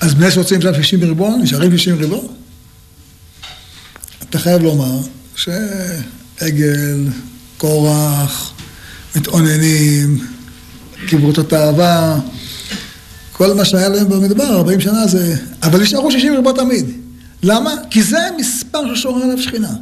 [0.00, 2.22] אז בני שרוצים שם 60 ריבוע, נשארים 60 ריבוע.
[4.22, 5.00] אתה חייב לומר
[5.36, 7.08] שעגל,
[7.58, 8.52] קורח,
[9.16, 10.26] מתאוננים,
[11.06, 12.20] קיברו את התאווה,
[13.32, 15.36] כל מה שהיה להם במדבר, 40 שנה זה...
[15.62, 16.86] אבל נשארו 60 ריבוע תמיד.
[17.42, 17.74] למה?
[17.90, 19.72] כי זה המספר ששורה עליו שכינה.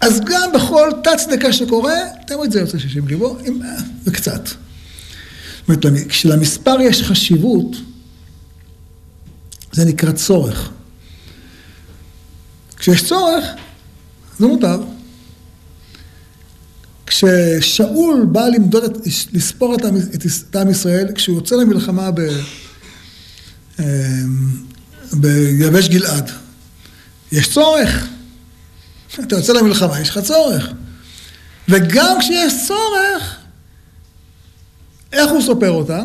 [0.00, 1.94] אז גם בכל תת-צדקה שקורה,
[2.26, 3.36] תמיד זה יוצא 60 ריבוע,
[4.04, 4.48] וקצת.
[5.68, 7.76] זאת אומרת, כשלמספר יש חשיבות,
[9.72, 10.70] זה נקרא צורך.
[12.76, 13.44] כשיש צורך,
[14.38, 14.82] זה מותר.
[17.06, 19.80] כששאול בא למדוד, את, לספור את,
[20.14, 22.20] את עם ישראל, כשהוא יוצא למלחמה ב,
[23.78, 23.84] אמ,
[25.12, 26.30] ביבש גלעד,
[27.32, 28.08] יש צורך.
[29.20, 30.68] אתה יוצא למלחמה, יש לך צורך.
[31.68, 33.36] וגם כשיש צורך,
[35.12, 36.04] איך הוא סופר אותם?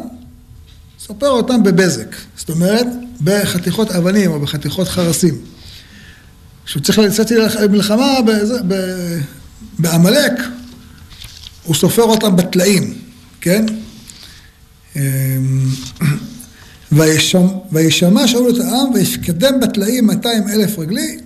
[1.00, 2.88] סופר אותם בבזק, זאת אומרת,
[3.24, 5.36] בחתיכות אבנים או בחתיכות חרסים.
[6.66, 8.14] כשהוא צריך לצאת למלחמה
[9.80, 10.32] בעמלק,
[11.64, 12.94] הוא סופר אותם בטלאים,
[13.42, 13.66] כן?
[14.96, 15.02] אמ,
[17.72, 21.18] וישמע שאול את העם ויפקדם בטלאים 200 אלף רגלי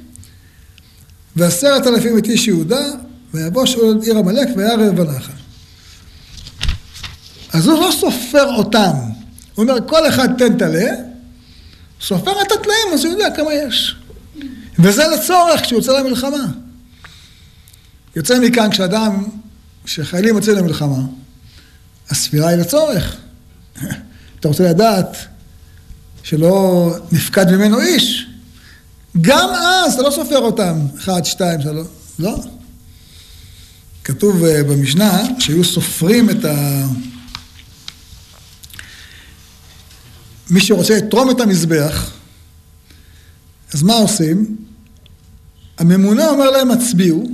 [1.36, 2.86] ועשרת אלפים את איש יהודה
[3.34, 5.34] ויבוא שאול עיר עמלק וירא בנחל.
[7.54, 8.92] אז הוא לא סופר אותם,
[9.56, 10.92] הוא אומר כל אחד תן תלה,
[12.02, 13.96] סופר את הטלאים אז הוא יודע כמה יש.
[14.80, 16.46] וזה לצורך כשהוא יוצא למלחמה.
[18.16, 19.24] יוצא מכאן כשאדם,
[19.84, 21.00] כשחיילים יוצאים למלחמה,
[22.10, 23.18] הספירה היא לצורך.
[24.40, 25.18] אתה רוצה לדעת
[26.24, 28.28] שלא נפקד ממנו איש,
[29.22, 31.88] גם אז אתה לא סופר אותם, אחד, שתיים, שלוש,
[32.20, 32.40] לא.
[34.04, 36.86] כתוב אה, במשנה שהיו סופרים את ה...
[40.50, 42.12] מי שרוצה לתרום את המזבח,
[43.74, 44.56] אז מה עושים?
[45.78, 47.30] הממונה אומר להם הצביעו,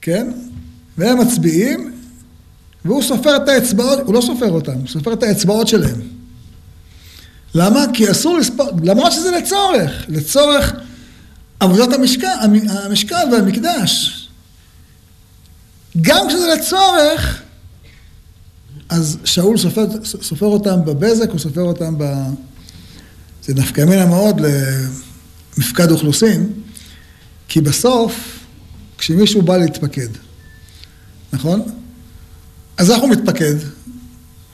[0.00, 0.32] כן?
[0.98, 1.92] והם מצביעים,
[2.84, 6.00] והוא סופר את האצבעות, הוא לא סופר אותם, הוא סופר את האצבעות שלהם.
[7.54, 7.84] למה?
[7.94, 10.72] כי אסור לספור, למרות שזה לצורך, לצורך
[11.60, 12.34] עבודת המשקל,
[12.68, 14.18] המשקל והמקדש.
[16.00, 17.41] גם כשזה לצורך,
[18.92, 22.04] אז שאול סופר, סופר אותם בבזק, הוא סופר אותם ב...
[23.44, 24.40] זה נפקא מינה מאוד
[25.58, 26.52] למפקד אוכלוסין,
[27.48, 28.38] כי בסוף,
[28.98, 30.08] כשמישהו בא להתפקד,
[31.32, 31.62] נכון?
[32.76, 33.54] אז איך הוא מתפקד?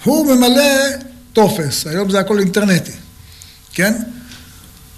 [0.05, 0.63] הוא ממלא
[1.33, 2.93] טופס, היום זה הכל אינטרנטי,
[3.73, 3.95] כן?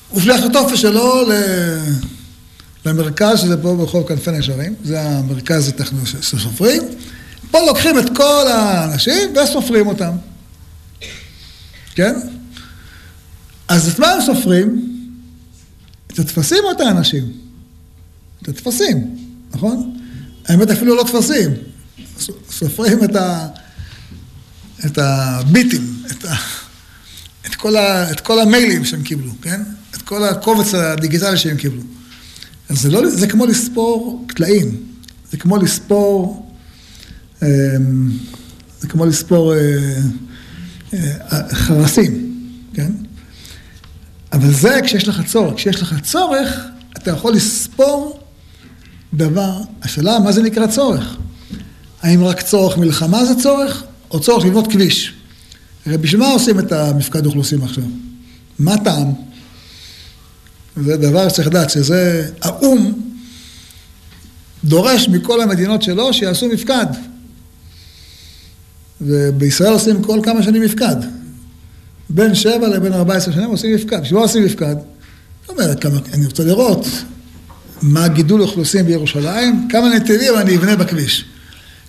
[0.09, 1.25] הוא שולח את הטופס שלו
[2.85, 6.83] למרכז, שזה פה ברחוב כנפי נשרים, זה המרכז הטכנולוגי שסופרים.
[7.51, 10.13] פה לוקחים את כל האנשים וסופרים אותם,
[11.95, 12.15] כן?
[13.69, 14.91] אז את מה הם סופרים?
[16.07, 17.33] את הטפסים או את האנשים?
[18.43, 19.17] את הטפסים,
[19.53, 19.97] נכון?
[20.49, 21.51] האמת אפילו לא טפסים,
[22.51, 23.49] סופרים את, ה,
[24.87, 26.35] את הביטים, את, ה,
[27.47, 29.63] את, כל ה, את כל המיילים שהם קיבלו, כן?
[29.95, 31.83] את כל הקובץ הדיגיטלי שהם קיבלו.
[32.69, 34.87] אז זה, לא, זה כמו לספור טלאים,
[35.31, 36.50] זה כמו לספור,
[38.81, 39.59] זה כמו לספור אה,
[40.95, 42.35] אה, חרסים,
[42.75, 42.93] כן?
[44.33, 45.55] אבל זה כשיש לך צורך.
[45.55, 46.61] כשיש לך צורך,
[46.93, 48.21] אתה יכול לספור
[49.15, 49.61] דבר.
[49.83, 51.17] השאלה, מה זה נקרא צורך?
[52.03, 55.15] האם רק צורך מלחמה זה צורך, או צורך לבנות כביש?
[55.87, 57.85] הרי בשביל מה עושים את המפקד אוכלוסין עכשיו?
[58.59, 59.13] מה טעם?
[60.77, 62.93] זה דבר שצריך לדעת, שזה האו"ם
[64.65, 66.87] דורש מכל המדינות שלו שיעשו מפקד.
[69.01, 70.97] ובישראל עושים כל כמה שנים מפקד.
[72.11, 74.01] בין שבע לבין ארבע עשרה שנים עושים מפקד.
[74.03, 74.77] בשביל מה עושים מפקד?
[75.41, 76.87] זאת אומרת, כמה, אני רוצה לראות
[77.83, 81.25] מה גידול אוכלוסין בירושלים, כמה נתיבים אני אבנה בכביש.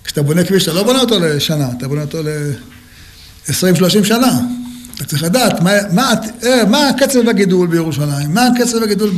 [0.04, 4.40] כשאתה בונה כביש, אתה לא בונה אותו לשנה, אתה בונה אותו ל-20-30 שנה.
[4.96, 9.10] אתה צריך לדעת מה, מה, אה, מה קצב הגידול בירושלים, מה קצב הגידול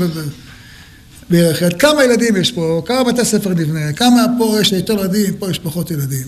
[1.30, 5.50] בירכת, כמה ילדים יש פה, כמה בתי ספר נבנה, כמה פה יש יותר ילדים, פה
[5.50, 6.26] יש פחות ילדים.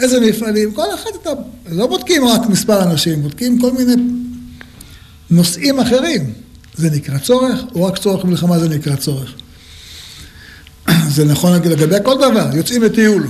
[0.00, 1.30] איזה מפעלים, כל אחד אתה,
[1.70, 3.94] לא בודקים רק מספר אנשים, בודקים כל מיני
[5.30, 6.32] נושאים אחרים.
[6.74, 9.34] זה נקרא צורך, או רק צורך מלחמה זה נקרא צורך.
[11.14, 13.26] זה נכון לגבי כל דבר, יוצאים לטיול,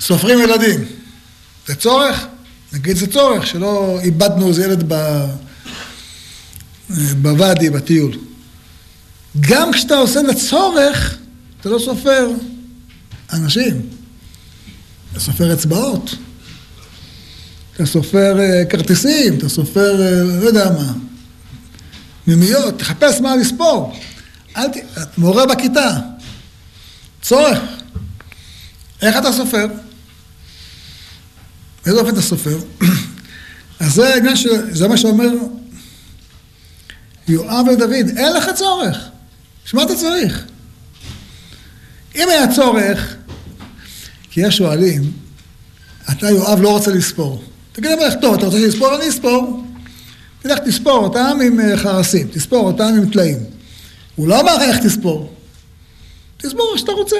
[0.00, 0.84] סופרים ילדים,
[1.66, 2.26] זה צורך?
[2.72, 4.92] נגיד זה צורך, שלא איבדנו איזה ילד
[7.22, 8.18] בוואדי, בטיול.
[9.40, 11.18] גם כשאתה עושה לצורך,
[11.60, 12.30] אתה לא סופר
[13.32, 13.80] אנשים,
[15.12, 16.14] אתה סופר אצבעות,
[17.74, 20.92] אתה סופר uh, כרטיסים, אתה סופר, uh, לא יודע מה,
[22.26, 23.96] מימיות, תחפש מה לספור.
[24.56, 24.76] אל ת...
[25.18, 25.96] מורה בכיתה,
[27.22, 27.58] צורך.
[29.02, 29.66] איך אתה סופר?
[31.84, 32.58] באיזה אופן אתה סופר?
[33.80, 34.46] אז זה העניין ש...
[34.70, 35.28] זה מה שאומר
[37.28, 38.98] יואב לדוד, אין לך צורך.
[39.64, 40.44] שמה אתה צריך?
[42.14, 43.14] אם היה צורך,
[44.30, 45.12] כי יש שואלים,
[46.12, 47.42] אתה יואב לא רוצה לספור.
[47.72, 48.96] תגיד למלך, טוב, אתה רוצה לספור?
[48.96, 49.64] אני אספור.
[50.42, 53.38] תלך תספור אותם עם אה, חרסים, תספור אותם עם טלאים.
[54.16, 55.34] הוא לא אמר איך תספור.
[56.36, 57.16] תספור איך שאתה רוצה.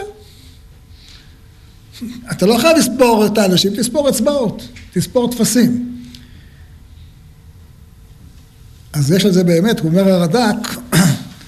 [2.33, 5.97] אתה לא חייב לספור את האנשים, תספור אצבעות, תספור טפסים.
[8.93, 10.69] אז יש על זה באמת, הוא אומר הרד"ק,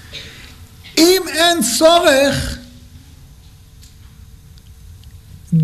[0.97, 2.57] אם אין צורך,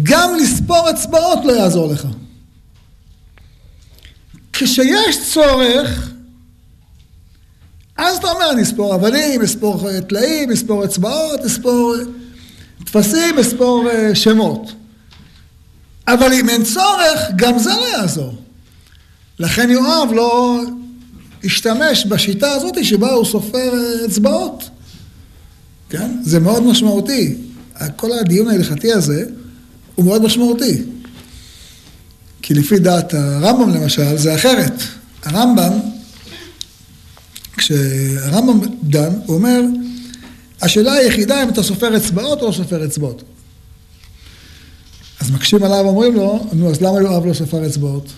[0.04, 2.08] גם לספור אצבעות לא יעזור לך.
[4.54, 6.12] כשיש צורך,
[7.98, 11.96] אז אתה אומר, נספור אבנים, נספור טלאים, נספור אצבעות, נספור
[12.86, 14.72] טפסים, נספור שמות.
[16.08, 18.36] אבל אם אין צורך, גם זה לא יעזור.
[19.40, 20.62] לכן יואב לא
[21.44, 23.74] השתמש בשיטה הזאת שבה הוא סופר
[24.06, 24.70] אצבעות.
[25.90, 26.12] כן?
[26.24, 27.36] זה מאוד משמעותי.
[27.96, 29.26] כל הדיון ההלכתי הזה
[30.00, 30.84] הוא מאוד משמעותי.
[32.42, 34.74] כי לפי דעת הרמב"ם למשל, זה אחרת.
[35.24, 35.80] הרמב"ם,
[37.58, 39.62] כשהרמב"ם דן, הוא אומר,
[40.62, 43.24] השאלה היחידה אם אתה סופר אצבעות או לא סופר אצבעות.
[45.20, 48.12] אז מקשים עליו, אומרים לו, נו, אז למה יואב לא ספר אצבעות?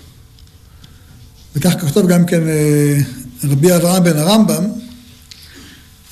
[1.55, 2.97] וכך כתוב גם כן אה,
[3.43, 4.63] רבי אברהם בן הרמב"ם,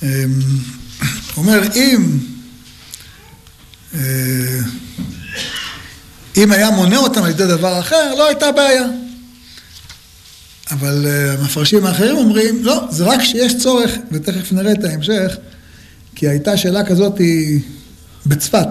[0.03, 0.23] אה,
[1.37, 2.17] אומר, אם,
[3.93, 4.59] אה,
[6.43, 8.85] אם היה מונה אותם על ידי דבר אחר, לא הייתה בעיה.
[10.71, 11.05] אבל
[11.39, 15.37] המפרשים האחרים אומרים, לא, זה רק כשיש צורך, ותכף נראה את ההמשך,
[16.15, 17.13] כי הייתה שאלה כזאת
[18.25, 18.67] בצפת.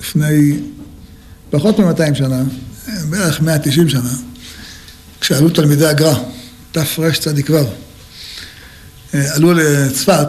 [0.00, 0.56] לפני
[1.50, 2.42] פחות מ-200 שנה,
[3.10, 4.10] בערך 190 שנה,
[5.20, 6.14] כשעלו תלמידי הגר"א,
[6.72, 7.56] תרצ"ו,
[9.12, 10.28] עלו לצפת,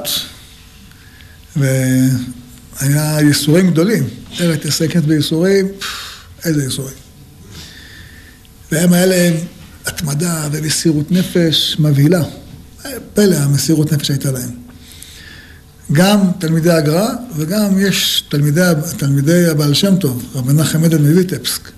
[2.79, 4.03] והיה ייסורים גדולים.
[4.39, 5.67] ארץ עסקת בייסורים,
[6.45, 6.95] איזה ייסורים.
[8.71, 9.33] והם היה להם
[9.85, 12.23] התמדה ומסירות נפש מבהילה.
[13.13, 14.61] פלא המסירות נפש שהייתה להם.
[15.91, 21.71] גם תלמידי הגר"א וגם יש תלמידי, תלמידי הבעל שם טוב, רב מנחם עדן מויטפסק.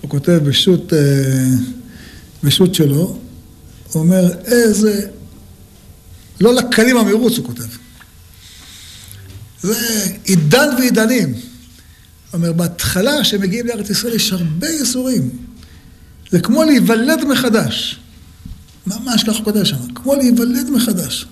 [0.00, 0.98] הוא כותב בשו"ת, אה,
[2.42, 5.06] בשו"ת שלו, הוא אומר איזה,
[6.40, 7.81] לא לקלים המרוץ הוא כותב.
[9.62, 11.34] זה עידן ועידנים.
[12.32, 15.30] אומר, בהתחלה שמגיעים לארץ ישראל יש הרבה ייסורים.
[16.30, 17.98] זה כמו להיוולד מחדש.
[18.86, 21.26] ממש ככה הוא כותב שם, כמו להיוולד מחדש.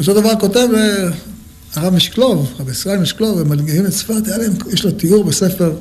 [0.00, 1.08] אותו דבר כותב אה,
[1.74, 4.22] הרב משקלוב, הרב ישראל משקלוב, הם מגיעים לצפת,
[4.72, 5.72] יש לו תיאור בספר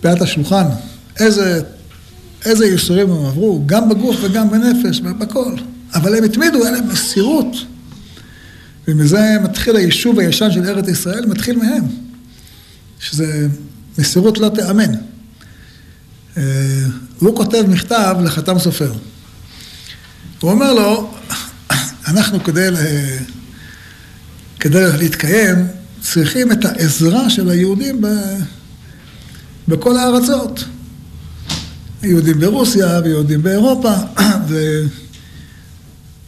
[0.00, 0.64] פאת השולחן,
[1.20, 1.62] איזה,
[2.44, 5.54] איזה ייסורים הם עברו, גם בגוף וגם בנפש, בכל.
[5.94, 7.56] אבל הם התמידו, היה להם מסירות.
[8.88, 11.84] ומזה מתחיל היישוב הישן של ארץ ישראל, מתחיל מהם.
[13.00, 13.48] שזה
[13.98, 14.94] מסירות לא תיאמן.
[16.36, 16.42] אה,
[17.18, 18.92] הוא כותב מכתב לחתם סופר.
[20.40, 21.14] הוא אומר לו,
[22.08, 22.68] אנחנו כדי,
[24.60, 25.66] כדי להתקיים
[26.00, 28.06] צריכים את העזרה של היהודים ב,
[29.68, 30.64] בכל הארצות.
[32.02, 33.92] יהודים ברוסיה ויהודים באירופה,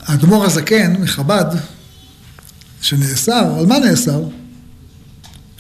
[0.08, 1.56] והאדמו"ר הזקן מחב"ד,
[2.86, 4.22] שנאסר, על מה נאסר?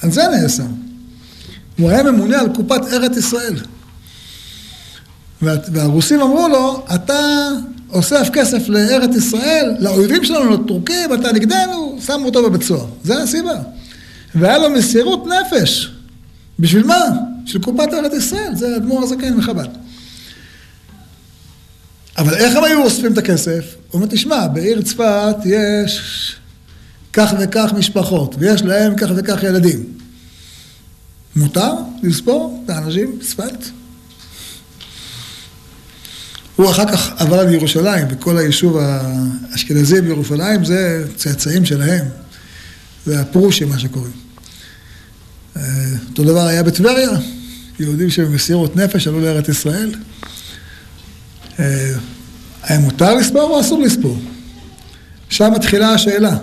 [0.02, 0.62] על זה נאסר.
[1.78, 3.56] הוא היה ממונה על קופת ארץ ישראל.
[5.42, 7.48] והרוסים אמרו לו, אתה
[7.92, 12.86] אוסף כסף לארץ ישראל, לאויבים שלנו, לטורקים, אתה נגדנו, שמו אותו בבית סוהר.
[13.04, 13.58] זה הסיבה.
[14.34, 15.90] והיה לו מסירות נפש.
[16.58, 17.04] בשביל מה?
[17.46, 19.68] של קופת ארץ ישראל, זה האדמו"ר הזקן מחב"ד.
[22.18, 23.74] אבל איך הם היו אוספים את הכסף?
[23.90, 26.36] הוא אומר, תשמע, בעיר צפת יש
[27.16, 29.84] כך וכך משפחות, ויש להם כך וכך ילדים.
[31.36, 33.64] מותר לספור את האנשים בצפת?
[36.56, 42.04] הוא אחר כך עבר לירושלים, וכל היישוב האשכנזי בירושלים זה צאצאים שלהם.
[43.06, 44.12] זה הפרושים, מה שקוראים.
[45.56, 45.62] אה,
[46.10, 47.10] אותו דבר היה בטבריה,
[47.80, 49.94] יהודים שבמסירות נפש עלו לארץ ישראל.
[51.58, 51.92] אה,
[52.62, 54.18] היה מותר לספור או אסור לספור?
[55.28, 56.36] שם מתחילה השאלה.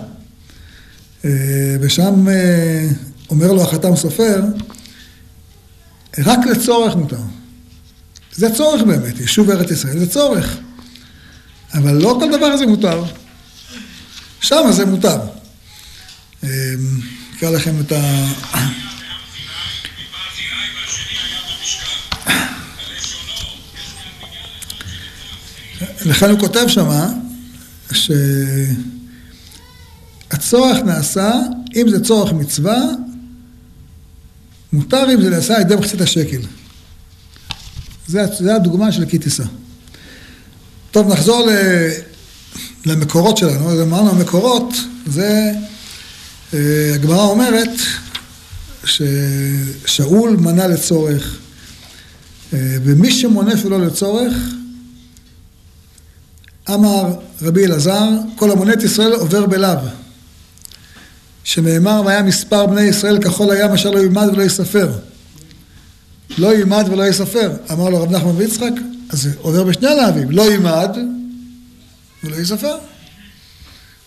[1.24, 1.30] אה,
[1.80, 2.26] ושם
[3.30, 4.42] אומר לו החתם סופר,
[6.18, 7.20] רק לצורך מותר.
[8.32, 10.58] זה צורך באמת, יישוב ארץ ישראל זה צורך.
[11.74, 13.04] אבל לא כל דבר הזה מותר.
[14.40, 15.18] שם זה מותר.
[16.42, 16.48] אמ,
[17.36, 18.26] אקרא לכם את ה...
[26.04, 27.08] לכן הוא כותב שמה,
[30.34, 31.32] שהצורך נעשה,
[31.76, 32.80] אם זה צורך מצווה,
[34.72, 36.40] מותר אם זה נעשה על ידי מחצית השקל.
[38.08, 39.44] זה הדוגמה של קיטיסה.
[40.90, 41.48] טוב, נחזור
[42.86, 43.70] למקורות שלנו.
[43.70, 44.74] אז אמרנו, המקורות
[45.06, 45.52] זה,
[46.54, 47.70] אה, הגמרא אומרת
[48.84, 51.38] ששאול מנה לצורך,
[52.52, 54.34] אה, ומי שמונה שלא לצורך,
[56.70, 60.03] אמר רבי אלעזר, כל המונה את ישראל עובר בלאו.
[61.44, 64.92] שנאמר, והיה מספר בני ישראל כחול הים אשר לא ילמד ולא יספר.
[66.38, 67.52] לא יימד ולא יספר.
[67.72, 68.72] אמר לו רב נחמן ויצחק,
[69.10, 70.90] אז זה עובר בשני הלאווים, לא יימד
[72.24, 72.76] ולא יספר.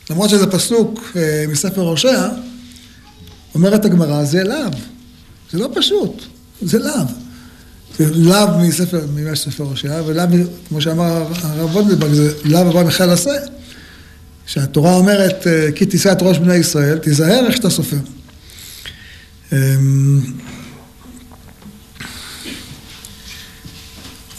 [0.10, 2.28] למרות שזה פסוק אה, מספר הושע,
[3.56, 4.72] אומרת הגמרא, זה לאו.
[5.52, 6.22] זה לא פשוט,
[6.62, 6.94] זה לאו.
[7.98, 10.26] זה לאו מספר, ממש ספר הושע, ולאו,
[10.70, 13.32] כמו שאמר הרב וולדנברג, זה לאו הבא מחיל עשה.
[14.48, 17.98] שהתורה אומרת, אה, כי תישא את ראש בני ישראל, תיזהר איך שאתה סופר.
[19.52, 20.22] אמ,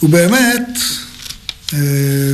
[0.03, 0.69] ובאמת,
[1.73, 2.31] אה,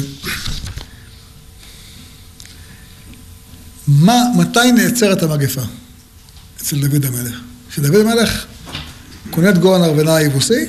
[3.88, 5.62] מה, מתי נעצרת המגפה
[6.58, 7.40] אצל דוד המלך?
[7.70, 8.46] כשדוד המלך
[9.30, 10.66] קונה את גורן ארוונה היבוסי,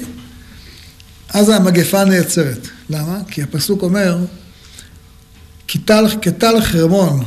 [1.28, 2.68] אז המגפה נעצרת.
[2.90, 3.18] למה?
[3.28, 4.18] כי הפסוק אומר,
[5.68, 7.24] כטל חרמון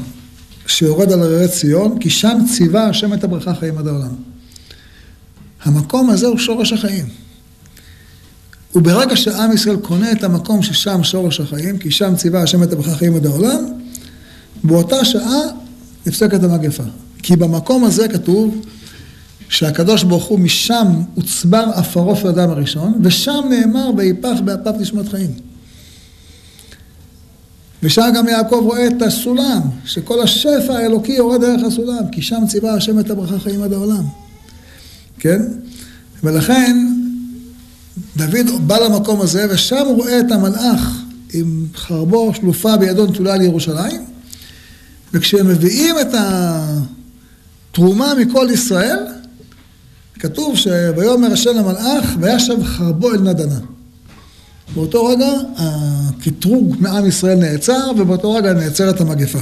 [0.68, 4.16] שיורד על הררי ציון, כי שם ציווה השם את הברכה חיים עד העולם.
[5.64, 7.06] המקום הזה הוא שורש החיים.
[8.76, 12.96] וברגע שעם ישראל קונה את המקום ששם שורש החיים, כי שם ציווה השם את הברכה
[12.96, 13.66] חיים עד העולם,
[14.64, 15.40] באותה שעה
[16.06, 16.84] נפסקת המגפה.
[17.24, 18.66] כי במקום הזה כתוב
[19.50, 25.49] שהקדוש ברוך הוא משם הוצבר עפרו של אדם הראשון, ושם נאמר ויפח באפיו נשמת חיים.
[27.84, 32.74] ושם גם יעקב רואה את הסולם, שכל השפע האלוקי יורד דרך הסולם, כי שם ציווה
[32.74, 34.04] השם את הברכה חיים עד העולם.
[35.20, 35.42] כן?
[36.24, 36.78] ולכן
[38.18, 41.02] דוד בא למקום הזה, ושם הוא רואה את המלאך
[41.34, 44.02] עם חרבו שלופה בידו נטולה על ירושלים,
[45.14, 46.16] וכשהם מביאים את
[47.72, 49.00] התרומה מכל ישראל,
[50.20, 53.60] כתוב שביאמר השם למלאך, וישב חרבו אל נדנה.
[54.76, 59.40] באותו רגע הקטרוג מעם ישראל נעצר, ובאותו רגע נעצרת המגפה.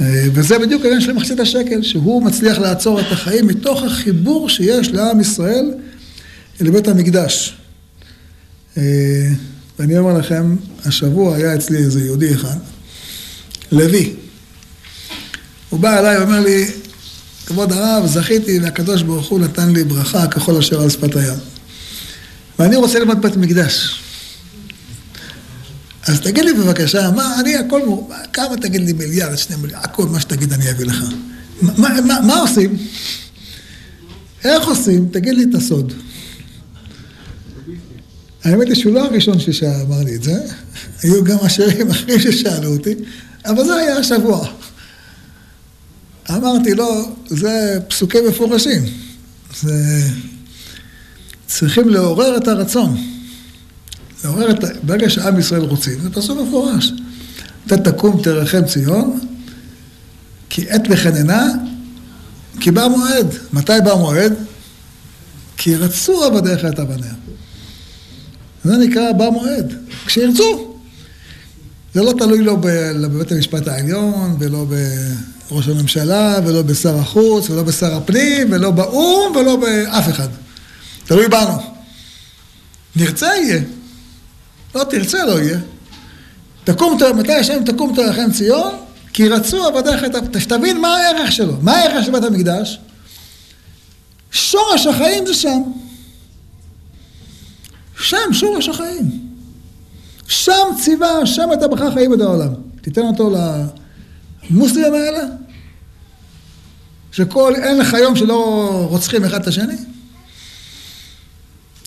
[0.00, 4.88] אה, וזה בדיוק העניין של מחצית השקל, שהוא מצליח לעצור את החיים מתוך החיבור שיש
[4.88, 5.74] לעם ישראל
[6.60, 7.56] לבית המקדש.
[8.76, 8.82] אה,
[9.78, 12.56] ואני אומר לכם, השבוע היה אצלי איזה יהודי אחד,
[13.72, 14.12] לוי.
[15.70, 16.66] הוא בא אליי ואומר לי,
[17.46, 21.51] כבוד הרב, זכיתי והקדוש ברוך הוא נתן לי ברכה ככל אשר על שפת הים.
[22.58, 24.02] ואני רוצה ללמוד בית מקדש.
[26.06, 27.80] אז תגיד לי בבקשה, מה, אני הכל,
[28.32, 31.04] כמה תגיד לי מיליארד, שני מיליארד, הכל מה שתגיד אני אביא לך.
[31.62, 32.78] מה, מה, מה עושים?
[34.44, 35.08] איך עושים?
[35.12, 35.92] תגיד לי את הסוד.
[38.44, 40.40] האמת היא שהוא לא הראשון שאמר לי את זה,
[41.02, 42.94] היו גם אשרים אחרים ששאלו אותי,
[43.44, 44.48] אבל זה היה השבוע.
[46.30, 48.82] אמרתי לו, זה פסוקים מפורשים.
[49.60, 50.02] זה...
[51.58, 52.96] צריכים לעורר את הרצון.
[54.24, 54.64] לעורר את...
[54.82, 56.92] ברגע שעם ישראל רוצים, זה פסוק מפורש.
[57.66, 59.20] אתה תקום תרחם ציון,
[60.50, 61.48] כי עת וחננה,
[62.60, 63.26] כי בא מועד.
[63.52, 64.32] מתי בא מועד?
[65.56, 67.12] כי רצו עבדיך את אבניה.
[68.64, 69.72] זה נקרא בא מועד,
[70.06, 70.76] כשירצו.
[71.94, 74.66] זה לא תלוי לא בבית המשפט העליון, ולא
[75.50, 80.28] בראש הממשלה, ולא בשר החוץ, ולא בשר הפנים, ולא באו"ם, ולא באף אחד.
[81.04, 81.72] תלוי בנו.
[82.96, 83.60] נרצה יהיה,
[84.74, 85.58] לא תרצה לא יהיה.
[86.64, 88.74] תקום, מתי השם תקום תרחם ציון?
[89.12, 90.40] כי רצו עבדיך את...
[90.40, 91.56] שתבין מה הערך שלו.
[91.60, 92.78] מה הערך של בית המקדש?
[94.30, 95.62] שורש החיים זה שם.
[97.98, 99.32] שם שורש החיים.
[100.28, 102.54] שם ציווה השם את הברכה חיים עד העולם.
[102.80, 103.34] תיתן אותו
[104.50, 105.24] למוסלמים האלה?
[107.12, 109.76] שכל, אין לך יום שלא רוצחים אחד את השני?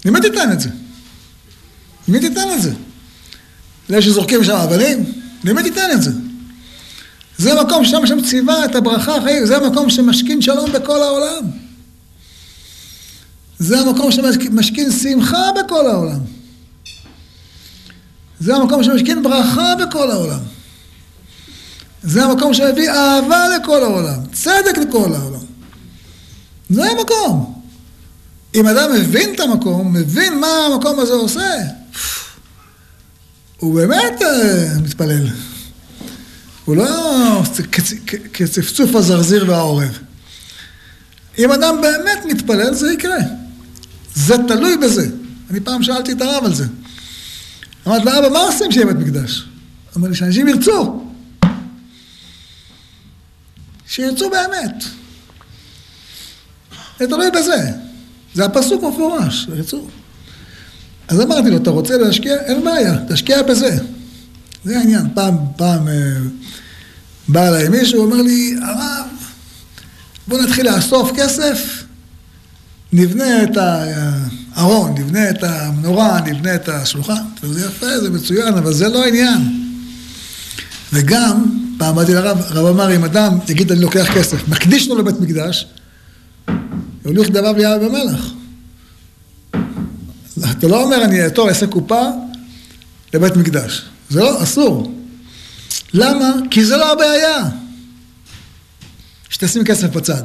[0.06, 0.70] למי תיתן את זה?
[2.08, 2.72] למי תיתן את זה?
[3.90, 5.06] לאלה שזורקים שם אבנים?
[5.44, 6.12] למי תיתן את זה?
[7.38, 11.44] זה מקום ששם השם ציווה את הברכה החיים, זה המקום שמשכין שלום בכל העולם.
[13.60, 16.20] זה המקום שמשכין שמחה בכל העולם.
[18.40, 20.40] זה המקום שמשכין ברכה בכל העולם.
[22.04, 25.46] זה המקום שמביא אהבה לכל העולם, צדק לכל העולם.
[26.70, 27.55] זה המקום.
[28.56, 31.52] אם אדם מבין את המקום, מבין מה המקום הזה עושה,
[33.58, 35.28] הוא באמת uh, מתפלל.
[36.66, 37.42] הוא לא
[38.34, 40.00] כצפצוף הזרזיר והעורב.
[41.38, 43.18] אם אדם באמת מתפלל, זה יקרה.
[44.16, 45.10] זה תלוי בזה.
[45.50, 46.66] אני פעם שאלתי את הרב על זה.
[47.88, 49.46] אמרתי לו, אבא, מה עושים שיהיה בית מקדש?
[49.98, 51.06] אמר לי, שאנשים ירצו.
[53.88, 54.84] שירצו באמת.
[57.00, 57.85] זה תלוי בזה.
[58.36, 59.88] זה הפסוק מפורש, ירצו.
[61.08, 62.36] אז אמרתי לו, אתה רוצה להשקיע?
[62.36, 63.78] אין בעיה, תשקיע בזה.
[64.64, 65.08] זה העניין.
[65.14, 65.94] פעם, פעם אה,
[67.28, 69.08] בא אליי מישהו, אומר לי, הרב,
[70.28, 71.84] בוא נתחיל לאסוף כסף,
[72.94, 77.16] נבנה את הארון, נבנה את המנורה, נבנה את השלוחה.
[77.44, 79.72] זה יפה, זה מצוין, אבל זה לא העניין.
[80.94, 81.46] וגם,
[81.78, 85.68] פעם אמרתי לרב, הרב אמר, אם אדם יגיד אני לוקח כסף, מקדיש לו לבית מקדש,
[87.06, 88.34] יוליך דבר בלי במלח.
[90.52, 92.02] אתה לא אומר, אני טוב, אעשה קופה
[93.14, 93.86] לבית מקדש.
[94.10, 94.96] זה לא, אסור.
[95.94, 96.34] למה?
[96.52, 97.50] כי זה לא הבעיה.
[99.30, 100.24] שתשים כסף בצד.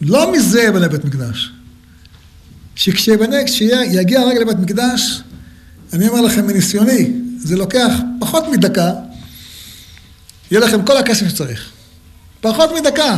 [0.00, 1.50] לא מזה יבנה בית מקדש.
[2.76, 5.20] שכשיבנה, כשיגיע הרגע לבית מקדש,
[5.92, 8.92] אני אומר לכם מניסיוני, זה לוקח פחות מדקה,
[10.50, 11.70] יהיה לכם כל הכסף שצריך.
[12.40, 13.16] פחות מדקה.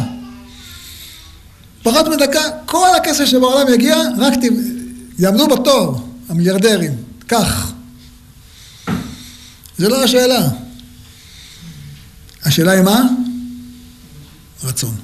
[1.83, 4.45] פחות מדקה, כל הכסף שבעולם יגיע, רק ת...
[5.19, 6.93] יעמדו בתור, המיליארדרים.
[7.29, 7.73] כך.
[9.79, 10.49] זה לא השאלה.
[12.45, 13.03] השאלה היא מה?
[14.65, 14.95] רצון.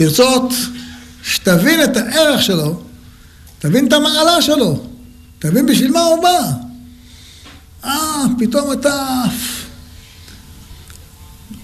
[0.00, 0.52] לרצות
[1.22, 2.82] שתבין את הערך שלו,
[3.58, 4.84] תבין את המעלה שלו,
[5.38, 6.52] תבין בשביל מה הוא בא.
[7.84, 9.24] אה, פתאום אתה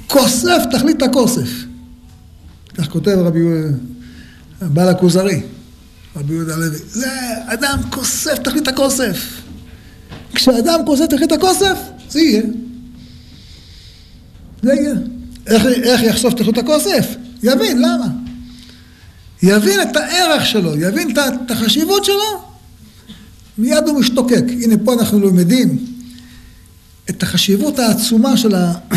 [0.07, 1.66] כוסף תכלית הכוסף.
[2.77, 3.41] כך כותב רבי
[4.61, 5.43] בעל הכוזרי,
[6.17, 6.79] רבי יהודה הלוי.
[6.89, 7.11] זה
[7.47, 9.43] אדם כוסף תכלית הכוסף.
[10.35, 11.79] כשאדם כוסף תכלית הכוסף,
[12.11, 12.43] זה יהיה.
[14.63, 14.95] זה יהיה.
[15.47, 17.15] איך, איך יחשוף תכלית הכוסף?
[17.43, 18.07] יבין, למה?
[19.43, 22.43] יבין את הערך שלו, יבין את החשיבות שלו,
[23.59, 24.45] מיד הוא משתוקק.
[24.49, 25.87] הנה פה אנחנו לומדים
[27.11, 28.73] את החשיבות העצומה של, ה...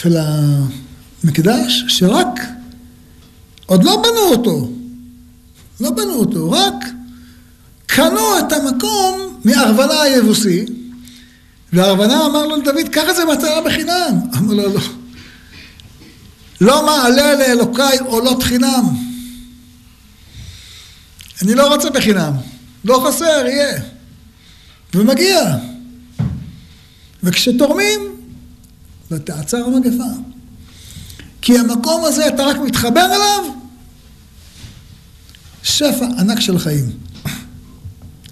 [0.00, 0.16] של
[1.24, 2.40] המקדש, שרק
[3.66, 4.70] עוד לא בנו אותו,
[5.80, 6.74] לא בנו אותו, רק
[7.86, 10.64] קנו את המקום מארוונה היבוסי,
[11.72, 12.76] וארוונה אמר לו לדוד,
[13.10, 14.20] את זה מתנה בחינם.
[14.38, 14.80] אמר לו, לא.
[16.60, 18.84] לא מעלה לאלוקיי עולות חינם.
[21.42, 22.32] אני לא רוצה בחינם,
[22.84, 23.82] לא חסר, יהיה.
[24.94, 25.56] ומגיע.
[27.22, 28.00] וכשתורמים,
[29.10, 30.04] ותעצר המגפה.
[31.42, 33.54] כי המקום הזה, אתה רק מתחבר אליו,
[35.62, 36.90] שפע ענק של חיים.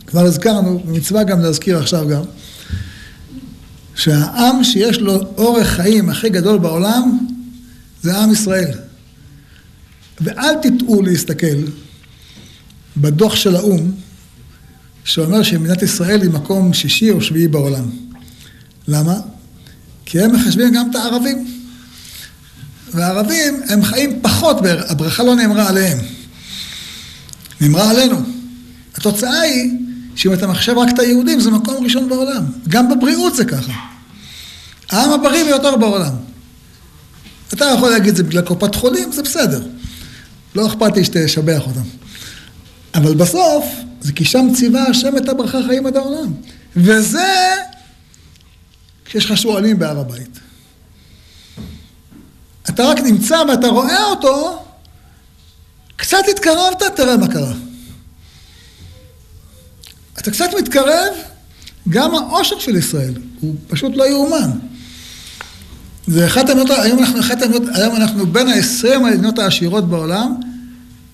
[0.06, 2.22] כבר הזכרנו, במצווה גם להזכיר עכשיו גם,
[3.94, 7.18] שהעם שיש לו אורך חיים הכי גדול בעולם,
[8.02, 8.70] זה עם ישראל.
[10.20, 11.46] ואל תטעו להסתכל
[12.96, 13.92] בדוח של האו"ם,
[15.04, 17.90] שאומר שמדינת ישראל היא מקום שישי או שביעי בעולם.
[18.88, 19.20] למה?
[20.06, 21.59] כי הם מחשבים גם את הערבים.
[22.94, 24.56] והערבים הם חיים פחות,
[24.88, 25.98] הברכה לא נאמרה עליהם,
[27.60, 28.16] נאמרה עלינו.
[28.94, 29.70] התוצאה היא
[30.16, 32.44] שאם אתה מחשב רק את היהודים זה מקום ראשון בעולם.
[32.68, 33.72] גם בבריאות זה ככה.
[34.90, 36.12] העם הבריא ביותר בעולם.
[37.52, 39.62] אתה יכול להגיד זה בגלל קופת חולים, זה בסדר.
[40.54, 41.80] לא אכפת לי שתשבח אותם.
[42.94, 43.64] אבל בסוף,
[44.00, 46.32] זה כי שם ציווה השם את הברכה חיים עד העולם.
[46.76, 47.54] וזה
[49.04, 50.40] כשיש לך שועלים בהר הבית.
[52.80, 54.62] אתה רק נמצא ואתה רואה אותו,
[55.96, 57.52] קצת התקרבת, תראה מה קרה.
[60.18, 61.14] אתה קצת מתקרב,
[61.88, 64.50] גם העושר של ישראל, הוא פשוט לא יאומן.
[66.06, 70.34] זה אחת המדינות, היום אנחנו, אחת המדינות, היום אנחנו בין ה-20 המדינות העשירות בעולם,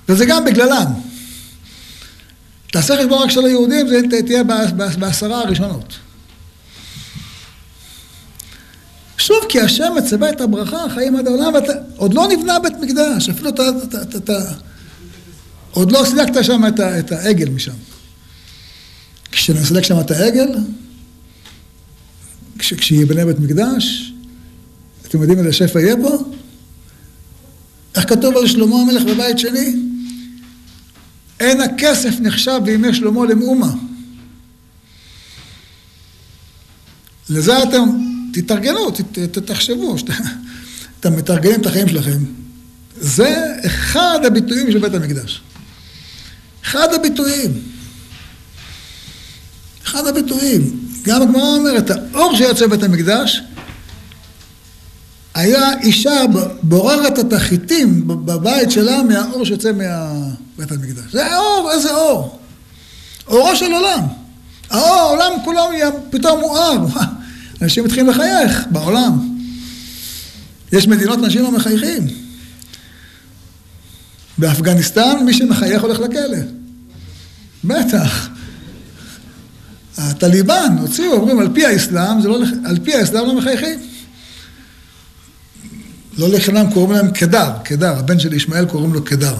[0.08, 0.86] וזה גם בגללם.
[2.72, 4.44] תעשה חשבון רק של היהודים, זה תהיה
[4.98, 6.05] בעשרה הראשונות.
[9.26, 13.28] שוב, כי השם מצווה את הברכה, חיים עד העולם, ואתה, עוד לא נבנה בית מקדש,
[13.28, 14.52] אפילו אתה, אתה, אתה,
[15.70, 17.72] עוד לא סילקת שם את, את העגל משם.
[19.32, 20.48] כשנסלק שם את העגל,
[22.58, 24.12] כש, כשיבנה בית מקדש,
[25.08, 26.18] אתם יודעים איזה שפע יהיה פה?
[27.94, 29.76] איך כתוב על שלמה המלך בבית שני?
[31.40, 33.72] אין הכסף נחשב בימי שלמה למאומה.
[37.30, 38.90] לזה אתם תתארגנו,
[39.44, 39.96] תחשבו,
[41.00, 42.18] אתם מתרגלים את החיים שלכם.
[43.00, 45.42] זה אחד הביטויים של בית המקדש.
[46.64, 47.52] אחד הביטויים.
[49.84, 50.80] אחד הביטויים.
[51.02, 53.42] גם הגמרא אומרת, האור שיוצא בבית המקדש,
[55.34, 56.20] היה אישה
[56.62, 61.12] בוררת את החיטים בבית שלה מהאור שיוצא מבית המקדש.
[61.12, 62.38] זה האור, איזה אור?
[63.28, 64.00] אורו של עולם.
[64.70, 65.62] האור, העולם כולו
[66.10, 66.86] פתאום מואר.
[67.62, 69.38] אנשים מתחילים לחייך בעולם.
[70.72, 72.06] יש מדינות אנשים לא מחייכים.
[74.38, 76.38] באפגניסטן מי שמחייך הולך לכלא.
[77.64, 78.28] בטח.
[79.98, 83.78] הטליבן הוציאו, אומרים על פי האסלאם, לא, על פי האסלאם לא מחייכים.
[86.18, 89.36] לא לחינם קוראים להם קדר, קדר, הבן של ישמעאל קוראים לו קדר.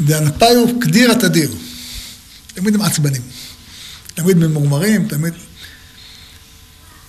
[0.00, 1.50] דאנפיו קדירה תדיר.
[2.54, 3.22] תמיד הם עצבנים.
[4.14, 5.32] תמיד ממורמרים, תמיד...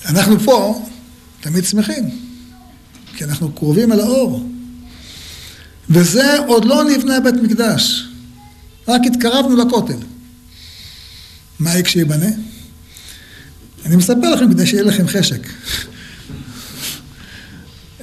[0.06, 0.86] אנחנו פה
[1.41, 2.10] תמיד שמחים,
[3.18, 4.49] כי אנחנו קרובים אל האור.
[5.89, 8.08] וזה עוד לא נבנה בית מקדש,
[8.88, 9.97] רק התקרבנו לכותל.
[11.60, 12.30] מה יהיה כשיבנה?
[13.86, 15.47] אני מספר לכם כדי שיהיה לכם חשק.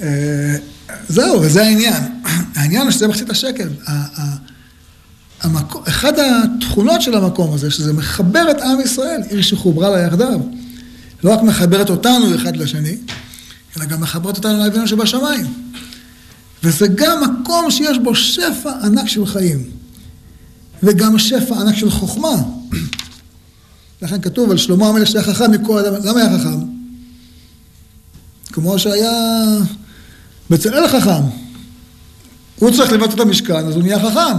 [0.01, 0.55] אה,
[1.09, 2.03] זהו, וזה העניין.
[2.55, 3.69] העניין הוא שזה מחצית השקל.
[5.87, 10.39] אחד התכונות של המקום הזה, שזה מחבר את עם ישראל, עיר שחוברה לה יחדיו.
[11.23, 12.97] לא רק מחברת אותנו אחד לשני,
[13.77, 15.45] אלא גם מחברת אותנו לאבינו שבשמיים.
[16.63, 19.63] וזה גם מקום שיש בו שפע ענק של חיים,
[20.83, 22.35] וגם שפע ענק של חוכמה.
[24.01, 26.59] לכן כתוב על שלמה המלך שהיה חכם מכל אדם, למה היה חכם?
[28.51, 29.11] כמו שהיה
[30.49, 31.23] בצלאל חכם.
[32.59, 34.37] הוא צריך לבנות את המשכן, אז הוא נהיה חכם.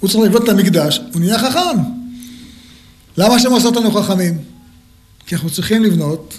[0.00, 1.78] הוא צריך לבנות את המקדש, הוא נהיה חכם.
[3.16, 4.51] למה השם עושה אותנו חכמים?
[5.32, 6.38] כי אנחנו צריכים לבנות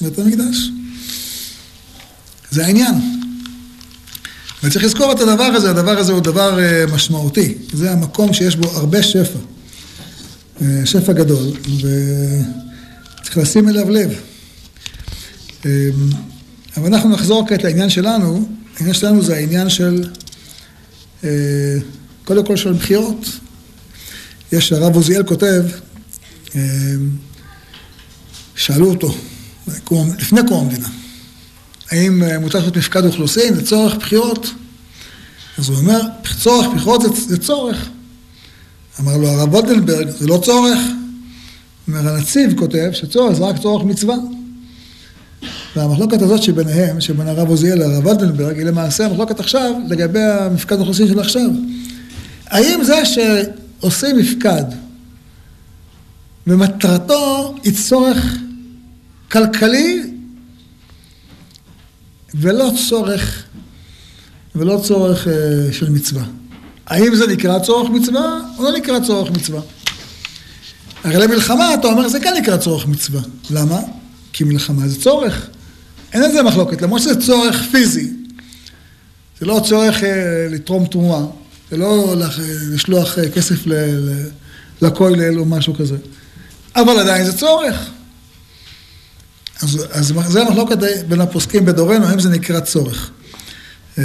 [0.00, 0.70] בית המקדש.
[2.50, 2.94] זה העניין.
[4.62, 7.54] וצריך לזכור את הדבר הזה, הדבר הזה הוא דבר אה, משמעותי.
[7.72, 9.38] זה המקום שיש בו הרבה שפע.
[10.62, 11.46] אה, שפע גדול,
[13.20, 14.10] וצריך לשים אליו לב.
[15.66, 15.70] אה,
[16.76, 20.08] אבל אנחנו נחזור כעת לעניין שלנו, העניין שלנו זה העניין של,
[22.24, 23.26] קודם כל של בחירות.
[24.52, 25.62] יש, הרב עוזיאל כותב,
[28.56, 29.14] שאלו אותו,
[30.18, 30.88] לפני קום המדינה,
[31.90, 34.46] האם אה, מותר לעשות מפקד אוכלוסין לצורך בחירות?
[35.58, 36.00] אז הוא אומר,
[36.40, 37.88] צורך בחירות זה, זה צורך.
[39.00, 40.78] אמר לו הרב וולדנברג, זה לא צורך.
[41.88, 44.16] אומר, הנציב כותב שצורך זה רק צורך מצווה.
[45.76, 51.08] והמחלוקת הזאת שביניהם, שבין הרב עוזיאל לרב וולדנברג, היא למעשה המחלוקת עכשיו לגבי המפקד האוכלוסין
[51.08, 51.50] של עכשיו.
[52.46, 54.64] האם זה שעושים מפקד
[56.46, 58.36] ומטרתו היא צורך
[59.32, 60.02] כלכלי
[62.34, 63.42] ולא צורך,
[64.54, 66.24] ולא צורך uh, של מצווה.
[66.86, 69.60] האם זה נקרא צורך מצווה או לא נקרא צורך מצווה?
[71.04, 73.20] הרי למלחמה אתה אומר זה כן נקרא צורך מצווה.
[73.50, 73.80] למה?
[74.32, 75.46] כי מלחמה זה צורך.
[76.12, 78.10] אין על זה מחלוקת, למרות שזה צורך פיזי.
[79.40, 80.04] זה לא צורך uh,
[80.50, 81.26] לתרום תרומה,
[81.70, 82.14] זה לא
[82.72, 83.64] לשלוח uh, כסף
[84.82, 85.96] לכולל או משהו כזה.
[86.76, 87.90] אבל עדיין זה צורך.
[89.62, 93.10] אז, אז זה המחלוקת בין הפוסקים בדורנו, האם זה נקרא צורך.
[93.98, 94.02] אמ,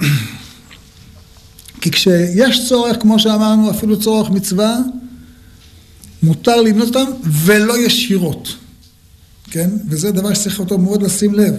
[1.80, 4.76] כי כשיש צורך, כמו שאמרנו, אפילו צורך מצווה,
[6.22, 8.48] מותר לבנות אותם ולא ישירות,
[9.50, 9.70] כן?
[9.88, 11.54] וזה דבר שצריך אותו מאוד לשים לב.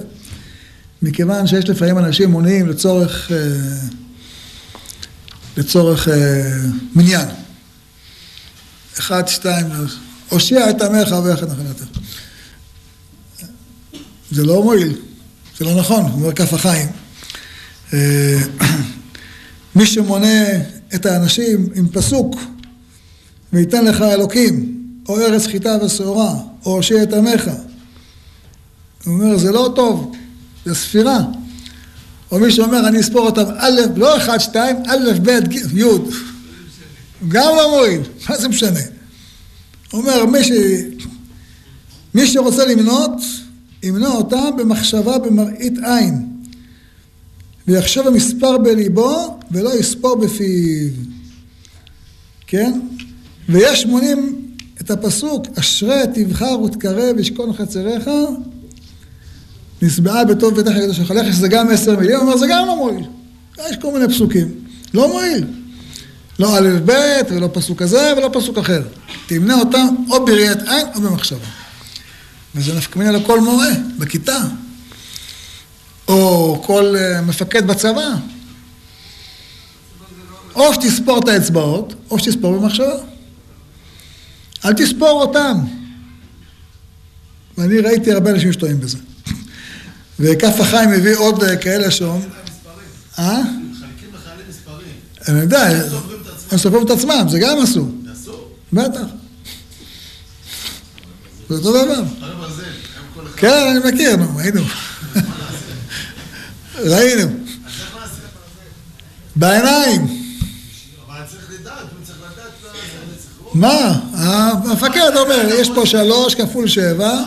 [1.02, 3.38] מכיוון שיש לפעמים אנשים מונעים לצורך, אה,
[5.58, 6.58] לצורך אה,
[6.96, 7.28] מניין.
[9.00, 9.66] אחד, שתיים,
[10.32, 11.86] הושיע את עמך נחלתם.
[14.32, 14.96] זה לא מועיל,
[15.58, 16.88] זה לא נכון, אומר כף החיים.
[17.94, 18.40] אה,
[19.76, 20.44] מי שמונה
[20.96, 22.36] את האנשים עם פסוק,
[23.54, 26.34] וייתן לך אלוקים, או ארץ חיטה ושעורה,
[26.66, 27.48] או הושיע את עמך.
[29.06, 30.16] הוא אומר, זה לא טוב,
[30.66, 31.20] זה ספירה.
[32.32, 35.84] או מי שאומר, אני אספור אותם א', לא אחד, שתיים, א', ב', י',
[37.28, 39.01] גם לא מועיל, מה זה משנה?
[39.92, 40.52] הוא אומר, מי, ש...
[42.14, 43.22] מי שרוצה למנות,
[43.84, 46.28] ימנע אותם במחשבה במראית עין,
[47.68, 50.90] ויחשב המספר בליבו ולא יספור בפיו.
[52.48, 52.80] כן?
[53.50, 54.46] ויש מונים
[54.82, 58.10] את הפסוק, אשרי תבחר ותקרב וישכון חצריך,
[59.82, 62.76] נשבעה בטוב ביתך הקדוש שלך, לך שזה גם עשר מילים, הוא אומר זה גם לא
[62.76, 63.06] מועיל.
[63.70, 64.48] יש כל מיני פסוקים,
[64.94, 65.46] לא מועיל.
[66.42, 66.92] לא א' ב'
[67.30, 68.82] ולא פסוק כזה ולא פסוק אחר.
[69.28, 71.46] תמנה אותם או בראיית עין או במחשבה.
[72.56, 74.40] וזה נפקא מינה לכל מורה בכיתה,
[76.08, 78.16] או כל אה, מפקד בצבא.
[80.56, 82.96] או שתספור את האצבעות, או שתספור במחשבה.
[84.66, 85.58] אל תספור אותם.
[87.58, 88.98] ואני ראיתי הרבה אנשים שטועים בזה.
[90.20, 92.30] וכף החיים מביא עוד אה, כאלה שאומרים...
[93.20, 93.40] אה?
[93.42, 94.88] מחלקים לחיילים מספרים.
[95.28, 95.70] אני יודע,
[96.52, 97.92] הם סופרים את עצמם, זה גם אסור.
[98.14, 98.48] אסור?
[98.74, 99.02] בטח.
[101.50, 102.04] זה אותו דבר.
[103.36, 104.62] כן, אני מכיר, נו, היינו.
[106.76, 107.28] ראינו.
[109.36, 110.22] בעיניים.
[113.54, 114.00] מה?
[114.14, 117.24] המפקד אומר, יש פה שלוש כפול שבע.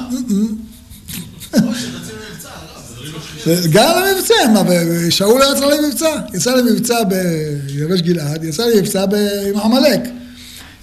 [3.70, 4.62] גם למבצע, מה,
[5.10, 6.16] שאול לא יצא למבצע.
[6.34, 9.04] יצא למבצע ביבש גלעד, יצא למבצע
[9.48, 10.00] עם עמלק.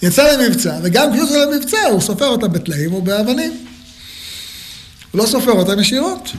[0.02, 3.52] יצא למבצע, וגם כשהוא יוצא למבצע, הוא סופר אותם בטלאים או באבנים.
[5.12, 6.30] הוא לא סופר אותם ישירות.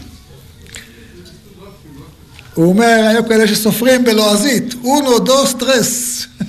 [2.55, 6.27] הוא אומר, היו כאלה שסופרים בלועזית, אונו דו סטרס.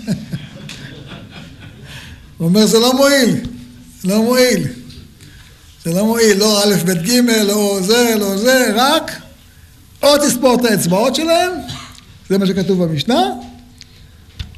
[2.37, 3.35] הוא אומר, זה לא מועיל,
[4.03, 4.67] לא מועיל.
[5.85, 9.11] זה לא מועיל, לא א', ב', ג', לא זה, לא זה, רק
[10.03, 11.51] או תספור את האצבעות שלהם,
[12.29, 13.23] זה מה שכתוב במשנה,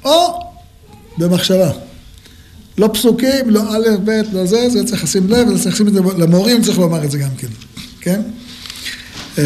[0.05, 0.39] או
[1.17, 1.71] במחשבה.
[2.77, 5.93] לא פסוקים, לא א', ב', לא זה, זה צריך לשים לב, זה צריך לשים את
[5.93, 7.47] זה, למורים צריך לומר את זה גם כן,
[8.01, 8.21] כן?
[9.37, 9.43] אמ,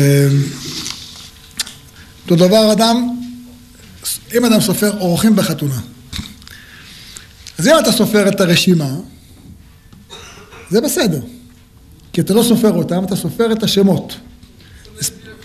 [2.24, 3.20] אותו דבר אדם,
[4.38, 5.80] אם אדם סופר אורחים בחתונה,
[7.58, 8.96] אז אם אתה סופר את הרשימה,
[10.70, 11.22] זה בסדר.
[12.14, 14.16] כי אתה לא סופר אותם, אתה סופר את השמות.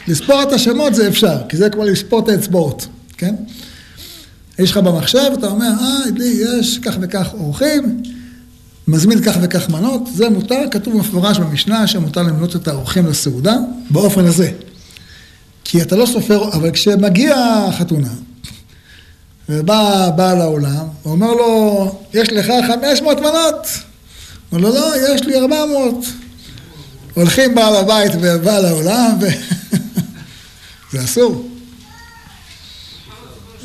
[0.09, 2.87] לספור את השמות זה אפשר, כי זה כמו לספור את האצבעות,
[3.17, 3.35] כן?
[4.59, 8.03] יש לך במחשב, אתה אומר, אה, לי יש כך וכך אורחים,
[8.89, 13.57] מזמין כך וכך מנות, זה מותר, כתוב מפורש במשנה שמותר למנות את האורחים לסעודה,
[13.91, 14.51] באופן הזה.
[15.65, 17.37] כי אתה לא סופר, אבל כשמגיע
[17.69, 18.09] החתונה,
[19.49, 23.67] ובא בעל העולם, ואומר לו, יש לך 500 מנות.
[24.53, 25.95] אומר לו, לא, יש לי 400.
[27.15, 29.27] הולכים בעל הבית ובעל העולם, ו...
[30.93, 31.49] זה אסור.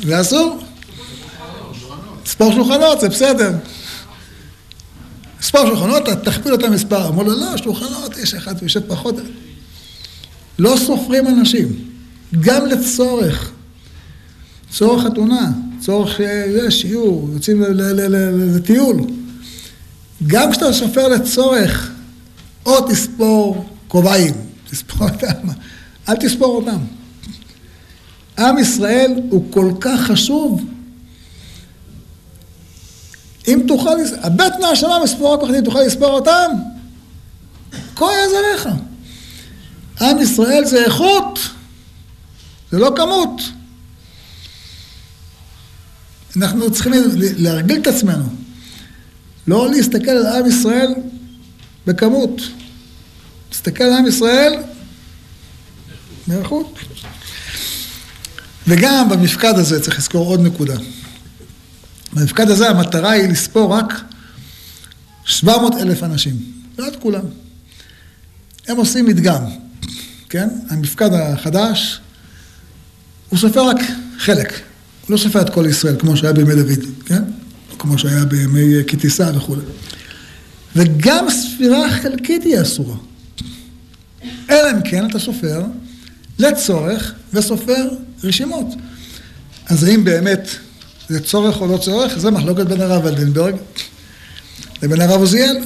[0.02, 0.58] זה אסור.
[2.26, 3.52] ספור שולחנות, זה בסדר.
[5.42, 7.08] ספור שולחנות, תכפיל את המספר.
[7.08, 9.14] אמרו לו, לא, שולחנות, יש אחד ויושב פחות.
[10.58, 11.68] לא סופרים אנשים,
[12.40, 13.50] גם לצורך.
[14.70, 17.62] צורך חתונה, צורך אה, שיעור, יוצאים
[18.54, 18.96] לטיול.
[20.26, 21.89] גם כשאתה סופר לצורך,
[22.70, 24.34] או תספור כובעים,
[24.70, 25.48] תספור אותם,
[26.08, 26.78] אל תספור אותם.
[28.38, 30.64] עם ישראל הוא כל כך חשוב.
[33.48, 36.50] אם תוכל, הבט מהשמה מספור רק אם תוכל לספור אותם,
[37.96, 38.68] כה יעזריך.
[40.00, 41.38] עם ישראל זה איכות,
[42.70, 43.40] זה לא כמות.
[46.36, 46.92] אנחנו צריכים
[47.36, 48.24] להרגיל את עצמנו.
[49.46, 50.94] לא להסתכל על עם ישראל
[51.86, 52.40] בכמות.
[53.50, 54.52] להסתכל על עם ישראל
[56.26, 56.78] באיכות.
[58.66, 60.76] וגם במפקד הזה צריך לזכור עוד נקודה.
[62.12, 63.92] במפקד הזה המטרה היא לספור רק
[65.24, 66.36] 700 אלף אנשים,
[66.78, 67.24] לא את כולם.
[68.68, 69.42] הם עושים מדגם,
[70.28, 70.48] כן?
[70.70, 72.00] המפקד החדש,
[73.28, 73.76] הוא סופר רק
[74.18, 74.52] חלק.
[75.00, 77.22] הוא לא סופר את כל ישראל, כמו שהיה בימי דוד, כן?
[77.78, 79.62] כמו שהיה בימי קיטיסה וכולי.
[80.76, 82.96] וגם ספירה חלקית היא אסורה.
[84.50, 85.62] אלא אם כן אתה סופר
[86.38, 87.88] לצורך וסופר
[88.24, 88.66] רשימות.
[89.66, 90.48] אז האם באמת
[91.08, 92.18] זה צורך או לא צורך?
[92.18, 93.54] זה מחלוקת בין הרב ולדנברג
[94.82, 95.56] לבין הרב עוזיאל.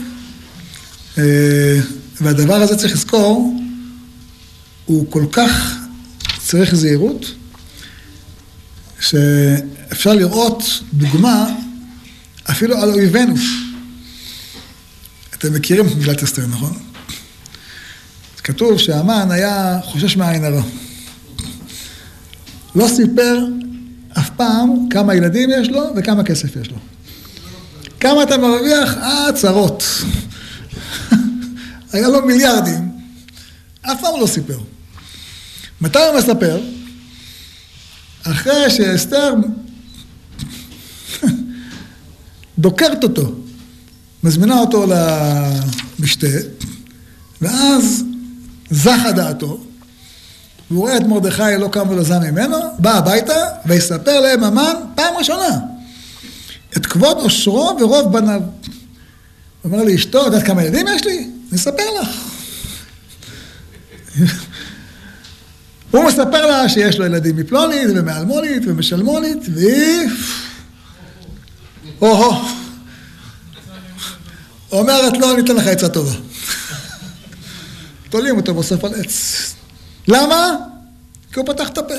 [1.18, 1.80] אה,
[2.20, 3.60] והדבר הזה צריך לזכור,
[4.84, 5.74] הוא כל כך
[6.46, 7.26] צריך זהירות,
[9.00, 11.46] שאפשר לראות דוגמה
[12.50, 13.34] אפילו על אויבינו.
[15.46, 16.72] אתם מכירים את מגילת אסתר, נכון?
[18.44, 20.62] כתוב שהמן היה חושש מהעין הרע.
[22.74, 23.46] לא סיפר
[24.18, 26.76] אף פעם כמה ילדים יש לו וכמה כסף יש לו.
[28.00, 28.96] כמה אתה מרוויח?
[28.96, 29.84] אה, צרות.
[31.92, 32.90] היה לו מיליארדים,
[33.82, 34.58] אף פעם לא סיפר.
[35.80, 36.60] מתי הוא מספר?
[38.22, 39.34] אחרי שאסתר
[42.58, 43.43] דוקרת אותו,
[44.24, 44.86] מזמינה אותו
[45.98, 46.26] למשתה,
[47.40, 48.04] ואז
[48.70, 49.60] זכה דעתו,
[50.70, 53.34] והוא רואה את מרדכי לא קם ולא זם ממנו, בא הביתה
[53.66, 55.58] ויספר להם המן פעם ראשונה
[56.76, 58.40] את כבוד עושרו ורוב בניו.
[59.64, 61.30] אומר לאשתו, את יודעת כמה ילדים יש לי?
[61.50, 62.08] אני אספר לך.
[65.90, 70.08] הוא מספר לה שיש לו ילדים מפלונית ומאלמונית ומשלמונית, והיא...
[72.00, 72.63] או-הו.
[74.74, 76.14] אומרת לו, אני אתן לך עצה טובה.
[78.10, 79.54] תולים אותו בסוף על עץ.
[80.08, 80.56] למה?
[81.32, 81.94] כי הוא פתח את הפה.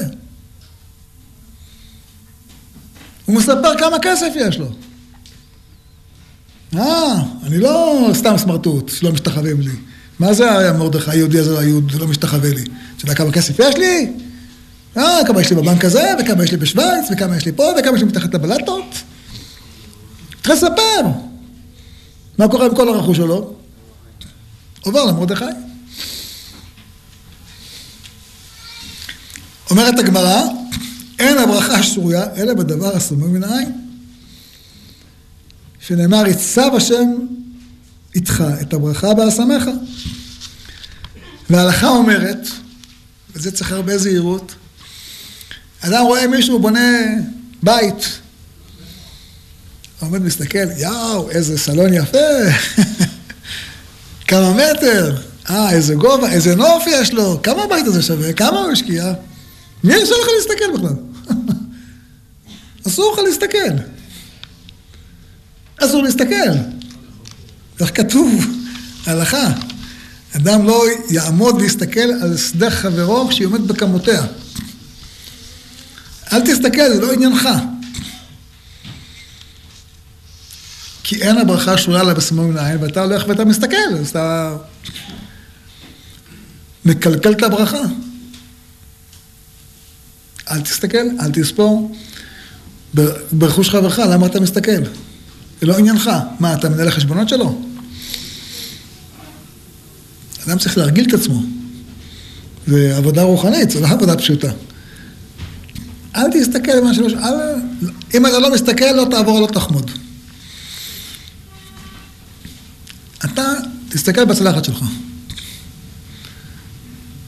[3.26, 4.68] הוא מספר כמה כסף יש לו.
[6.78, 7.14] אה,
[7.44, 9.72] אני לא סתם סמרטוט שלא משתחווים לי.
[10.20, 12.64] מה זה מרדכי היהודי הזה היהוד לא משתחווה לי?
[12.98, 14.14] אתה יודע כמה כסף יש לי?
[14.98, 17.96] אה, כמה יש לי בבנק הזה, וכמה יש לי בשוויץ, וכמה יש לי פה, וכמה
[17.96, 18.96] יש לי מתחת לבלטות.
[20.44, 21.25] צריך לספר.
[22.38, 23.54] מה קורה עם כל הרכוש שלו?
[24.82, 25.46] עובר למרדכי.
[29.70, 30.42] אומרת הגמרא,
[31.20, 33.72] אין הברכה שרויה אלא בדבר הסמוי מן העין.
[35.80, 37.10] שנאמר, יצב השם
[38.16, 39.70] איתך את הברכה בהשמך.
[41.50, 42.48] וההלכה אומרת,
[43.34, 44.56] וזה צריך הרבה זהירות,
[45.82, 46.90] אדם רואה מישהו בונה
[47.64, 48.20] בית,
[50.00, 52.18] עומד מסתכל, יאו, איזה סלון יפה,
[54.28, 55.18] כמה מטר,
[55.50, 59.14] אה, איזה גובה, איזה נוף יש לו, כמה הבית הזה שווה, כמה הוא השקיע,
[59.84, 60.96] מי ירשה לך להסתכל בכלל?
[62.88, 63.84] אסור לך להסתכל.
[65.78, 66.52] אסור להסתכל.
[67.80, 68.46] איך כתוב?
[69.06, 69.48] הלכה.
[70.36, 74.26] אדם לא יעמוד ויסתכל על שדה חברו כשהיא עומדת בכמותיה.
[76.34, 77.50] אל תסתכל, זה לא עניינך.
[81.08, 84.56] כי אין הברכה שורה לה בשמאל מן העין, ואתה הולך ואתה מסתכל, אז אתה
[86.86, 87.82] מקלקל את הברכה.
[90.52, 91.96] אל תסתכל, אל תספור.
[93.32, 94.84] ברכוש חברך, למה אתה מסתכל?
[95.62, 96.12] זה לא עניינך.
[96.40, 97.62] מה, אתה מנהל החשבונות שלו?
[100.48, 101.42] אדם צריך להרגיל את עצמו.
[102.68, 104.52] זה עבודה רוחנית, זו לא עבודה פשוטה.
[106.16, 107.08] אל תסתכל על מה שלא...
[107.08, 107.36] אל...
[108.14, 110.05] אם אתה לא מסתכל, לא תעבור, לא תחמוד.
[113.24, 113.54] אתה
[113.90, 114.86] תסתכל בצלחת שלך.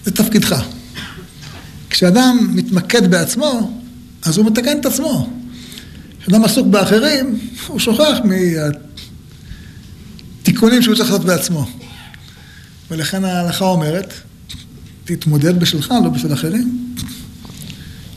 [0.06, 0.64] זה תפקידך.
[1.90, 3.82] כשאדם מתמקד בעצמו,
[4.24, 5.30] אז הוא מתקן את עצמו.
[6.22, 8.18] כשאדם עסוק באחרים, הוא שוכח
[10.44, 11.68] מהתיקונים שהוא צריך לעשות בעצמו.
[12.92, 14.14] ולכן ההלכה אומרת,
[15.06, 16.96] תתמודד בשבילך, לא בשביל אחרים.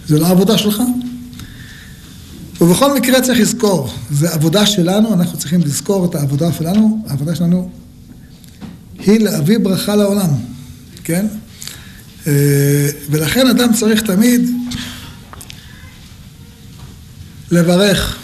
[0.06, 0.82] זה לא עבודה שלך.
[2.61, 7.70] ובכל מקרה צריך לזכור, זה עבודה שלנו, אנחנו צריכים לזכור את העבודה שלנו, העבודה שלנו
[8.98, 10.28] היא להביא ברכה לעולם,
[11.04, 11.26] כן?
[12.26, 14.50] אה, ולכן אדם צריך תמיד
[17.50, 18.16] לברך.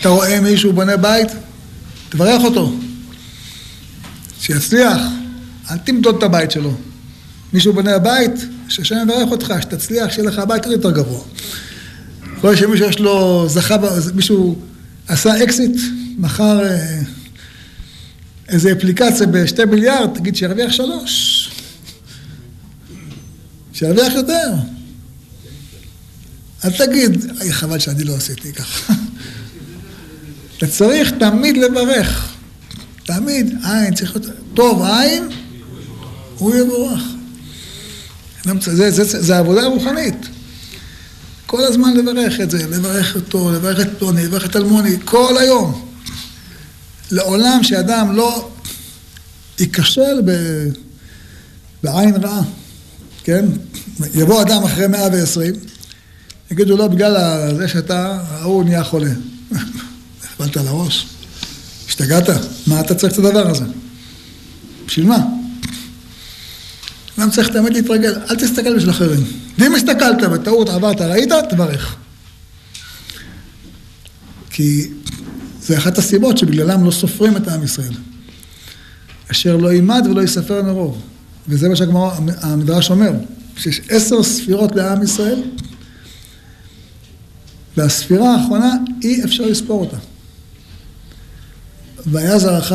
[0.00, 1.28] אתה רואה מישהו בונה בית?
[2.08, 2.72] תברך אותו.
[4.40, 5.02] שיצליח,
[5.70, 6.74] אל תמדוד את הבית שלו.
[7.52, 8.32] מישהו בונה בית,
[8.68, 11.20] שהשם יברך אותך, שתצליח, שיהיה לך בית יותר גבוה.
[12.38, 13.76] יכול להיות שמישהו יש לו, זכה,
[14.14, 14.56] מישהו
[15.08, 15.76] עשה אקזיט,
[16.18, 17.00] מכר אה,
[18.48, 21.50] איזה אפליקציה בשתי מיליארד, תגיד שירוויח שלוש.
[23.72, 24.52] שירוויח יותר.
[26.64, 28.92] אל תגיד, אי, חבל שאני לא עשיתי ככה.
[30.56, 32.34] אתה צריך תמיד לברך.
[33.04, 35.28] תמיד, עין, צריך להיות, טוב עין,
[36.38, 37.02] הוא יבורך.
[38.60, 40.37] זה, זה, זה, זה עבודה רוחנית.
[41.48, 45.88] כל הזמן לברך את זה, לברך אותו, לברך את פלוני, לברך את אלמוני, כל היום.
[47.10, 48.50] לעולם שאדם לא
[49.58, 50.32] ייכשל ב...
[51.82, 52.42] בעין רעה,
[53.24, 53.44] כן?
[54.14, 55.54] יבוא אדם אחרי מאה ועשרים,
[56.50, 57.16] יגידו לו, בגלל
[57.56, 59.12] זה שאתה, ההוא נהיה חולה.
[60.36, 61.06] קיבלת על הראש.
[61.88, 62.28] השתגעת?
[62.66, 63.64] מה אתה צריך את הדבר הזה?
[64.86, 65.37] בשביל מה?
[67.18, 69.24] אדם צריך תמיד להתרגל, אל תסתכל בשביל אחרים.
[69.58, 71.96] ואם הסתכלת בטעות, עברת, ראית, תברך.
[74.50, 74.88] כי
[75.62, 77.92] זה אחת הסיבות שבגללם לא סופרים את עם ישראל.
[79.30, 81.02] אשר לא יימד ולא יספר מרוב.
[81.48, 83.12] וזה מה שהמדרש אומר,
[83.56, 85.42] שיש עשר ספירות לעם ישראל,
[87.76, 89.96] והספירה האחרונה, אי אפשר לספור אותה.
[92.06, 92.72] והיה זרעך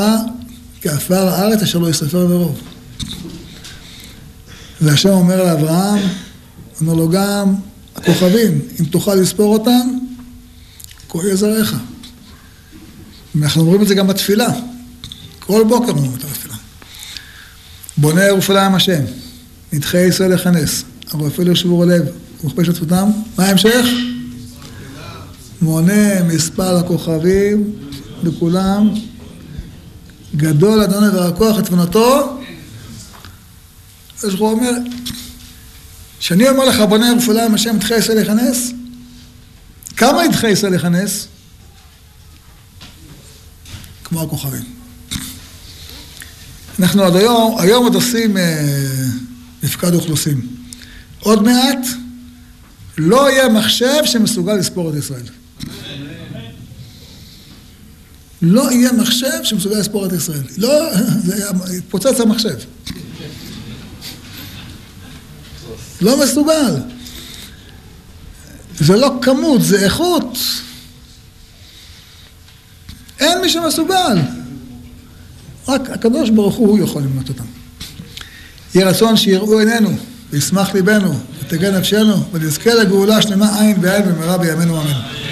[0.82, 2.62] כעפר הארץ אשר לא יספר מרוב.
[4.84, 6.00] והשם אומר לאברהם,
[6.82, 7.56] אומר לו גם
[7.96, 9.90] הכוכבים, אם תוכל לספור אותם,
[11.10, 11.76] כה יהיה זרעך.
[13.42, 14.48] אנחנו אומרים את זה גם בתפילה.
[15.40, 16.56] כל בוקר אומרים את זה בתפילה.
[17.98, 19.02] בונה ירושלים השם,
[19.74, 22.06] נדחי ישראל לכנס, הרופא לשבור הלב,
[22.44, 23.86] ומכפה שתפותם, מה ההמשך?
[25.62, 27.74] מונה מספר הכוכבים
[28.24, 28.90] בכולם,
[30.36, 32.40] גדול אדוני והכוח את תבונתו,
[34.18, 34.72] אז הוא אומר,
[36.20, 38.72] כשאני אומר לך בונה ירושלים השם נדחי ישראל לכנס,
[39.98, 41.28] כמה נדחי ישראל לכנס?
[44.04, 44.64] כמו הכוכבים.
[46.80, 48.64] אנחנו עד היום, היום עוד עושים אה,
[49.64, 50.42] מפקד אוכלוסין.
[51.20, 51.88] עוד מעט
[52.98, 55.24] לא יהיה מחשב שמסוגל לספור את ישראל.
[58.42, 60.44] לא יהיה מחשב שמסוגל לספור את ישראל.
[60.58, 61.46] לא, זה
[61.78, 62.56] יתפוצץ המחשב.
[66.04, 66.76] לא מסוגל.
[68.80, 70.38] זה לא כמות, זה איכות.
[73.20, 74.18] אין מי שמסוגל.
[75.68, 77.44] רק הקדוש ברוך הוא יכול למנות אותם.
[78.76, 79.90] יהי רצון שיראו עינינו
[80.30, 85.23] וישמח ליבנו, ותגן נפשנו, ונזכה לגאולה שלמה עין בעין במהרה בימינו אמן.